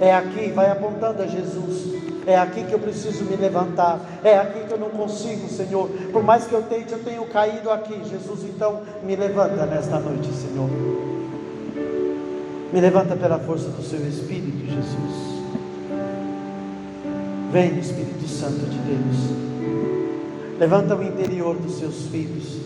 É 0.00 0.14
aqui, 0.14 0.50
vai 0.50 0.70
apontando 0.70 1.22
a 1.22 1.26
Jesus. 1.26 2.00
É 2.26 2.36
aqui 2.38 2.64
que 2.64 2.72
eu 2.72 2.78
preciso 2.78 3.24
me 3.24 3.36
levantar. 3.36 4.00
É 4.24 4.38
aqui 4.38 4.64
que 4.64 4.72
eu 4.72 4.78
não 4.78 4.90
consigo, 4.90 5.48
Senhor. 5.48 5.88
Por 6.12 6.22
mais 6.22 6.46
que 6.46 6.54
eu 6.54 6.62
tente, 6.62 6.92
eu 6.92 7.02
tenho 7.02 7.24
caído 7.26 7.70
aqui. 7.70 7.94
Jesus, 8.08 8.44
então, 8.44 8.80
me 9.02 9.14
levanta 9.14 9.66
nesta 9.66 9.98
noite, 9.98 10.28
Senhor. 10.32 10.70
Me 12.72 12.80
levanta 12.80 13.16
pela 13.16 13.38
força 13.40 13.68
do 13.68 13.82
seu 13.82 14.00
Espírito, 14.06 14.64
Jesus. 14.64 15.30
Vem, 17.50 17.78
Espírito 17.78 18.28
Santo 18.28 18.60
de 18.66 18.78
Deus. 18.78 20.58
Levanta 20.58 20.94
o 20.94 21.02
interior 21.02 21.56
dos 21.56 21.78
seus 21.78 22.06
filhos. 22.06 22.58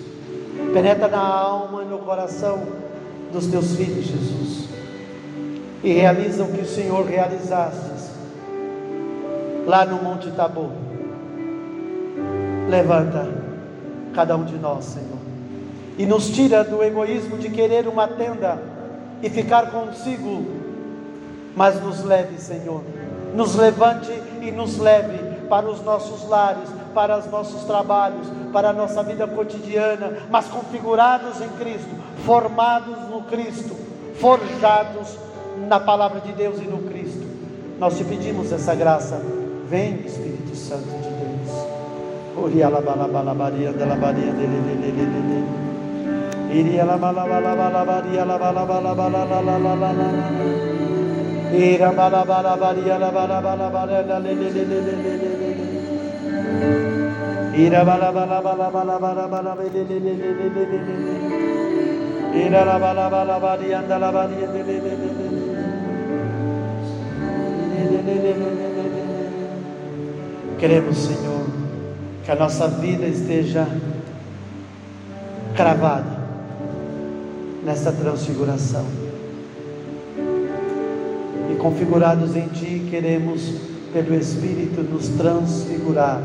Penetra 0.72 1.08
na 1.08 1.26
alma 1.26 1.82
e 1.82 1.86
no 1.86 1.98
coração 1.98 2.62
dos 3.32 3.46
teus 3.46 3.76
filhos, 3.76 4.04
Jesus. 4.04 4.73
E 5.84 5.92
realiza 5.92 6.42
o 6.42 6.48
que 6.50 6.62
o 6.62 6.66
Senhor 6.66 7.04
realizaste 7.04 7.94
lá 9.66 9.84
no 9.84 10.02
Monte 10.02 10.30
Tabor. 10.30 10.70
Levanta 12.70 13.28
cada 14.14 14.34
um 14.34 14.44
de 14.44 14.56
nós, 14.56 14.86
Senhor. 14.86 15.18
E 15.98 16.06
nos 16.06 16.30
tira 16.30 16.64
do 16.64 16.82
egoísmo 16.82 17.36
de 17.36 17.50
querer 17.50 17.86
uma 17.86 18.08
tenda 18.08 18.58
e 19.22 19.28
ficar 19.28 19.70
consigo, 19.70 20.46
mas 21.54 21.78
nos 21.82 22.02
leve, 22.02 22.38
Senhor. 22.38 22.82
Nos 23.34 23.54
levante 23.54 24.10
e 24.40 24.50
nos 24.50 24.78
leve 24.78 25.18
para 25.50 25.66
os 25.66 25.82
nossos 25.82 26.26
lares, 26.26 26.68
para 26.94 27.18
os 27.18 27.26
nossos 27.26 27.62
trabalhos, 27.64 28.26
para 28.54 28.70
a 28.70 28.72
nossa 28.72 29.02
vida 29.02 29.26
cotidiana, 29.26 30.16
mas 30.30 30.46
configurados 30.46 31.42
em 31.42 31.48
Cristo, 31.58 31.90
formados 32.24 32.98
no 33.10 33.22
Cristo, 33.22 33.76
forjados 34.18 35.23
na 35.68 35.80
palavra 35.80 36.20
de 36.20 36.32
Deus 36.32 36.58
e 36.60 36.64
no 36.64 36.78
Cristo. 36.78 37.24
Nós 37.78 37.96
te 37.96 38.04
pedimos 38.04 38.52
essa 38.52 38.74
graça. 38.74 39.20
Vem, 39.68 40.00
Espírito 40.06 40.54
Santo 40.54 40.84
de 40.84 41.08
Deus. 41.08 41.24
Ira 57.56 57.84
Queremos, 70.58 70.96
Senhor, 70.98 71.46
que 72.24 72.30
a 72.30 72.34
nossa 72.34 72.68
vida 72.68 73.06
esteja 73.06 73.66
cravada 75.56 76.18
nessa 77.64 77.92
transfiguração. 77.92 78.84
E 81.50 81.56
configurados 81.56 82.36
em 82.36 82.48
Ti, 82.48 82.86
queremos, 82.90 83.54
pelo 83.92 84.14
Espírito, 84.14 84.82
nos 84.82 85.08
transfigurar 85.08 86.22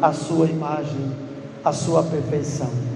a 0.00 0.12
Sua 0.12 0.46
imagem, 0.46 1.12
a 1.64 1.72
Sua 1.72 2.02
perfeição. 2.02 2.91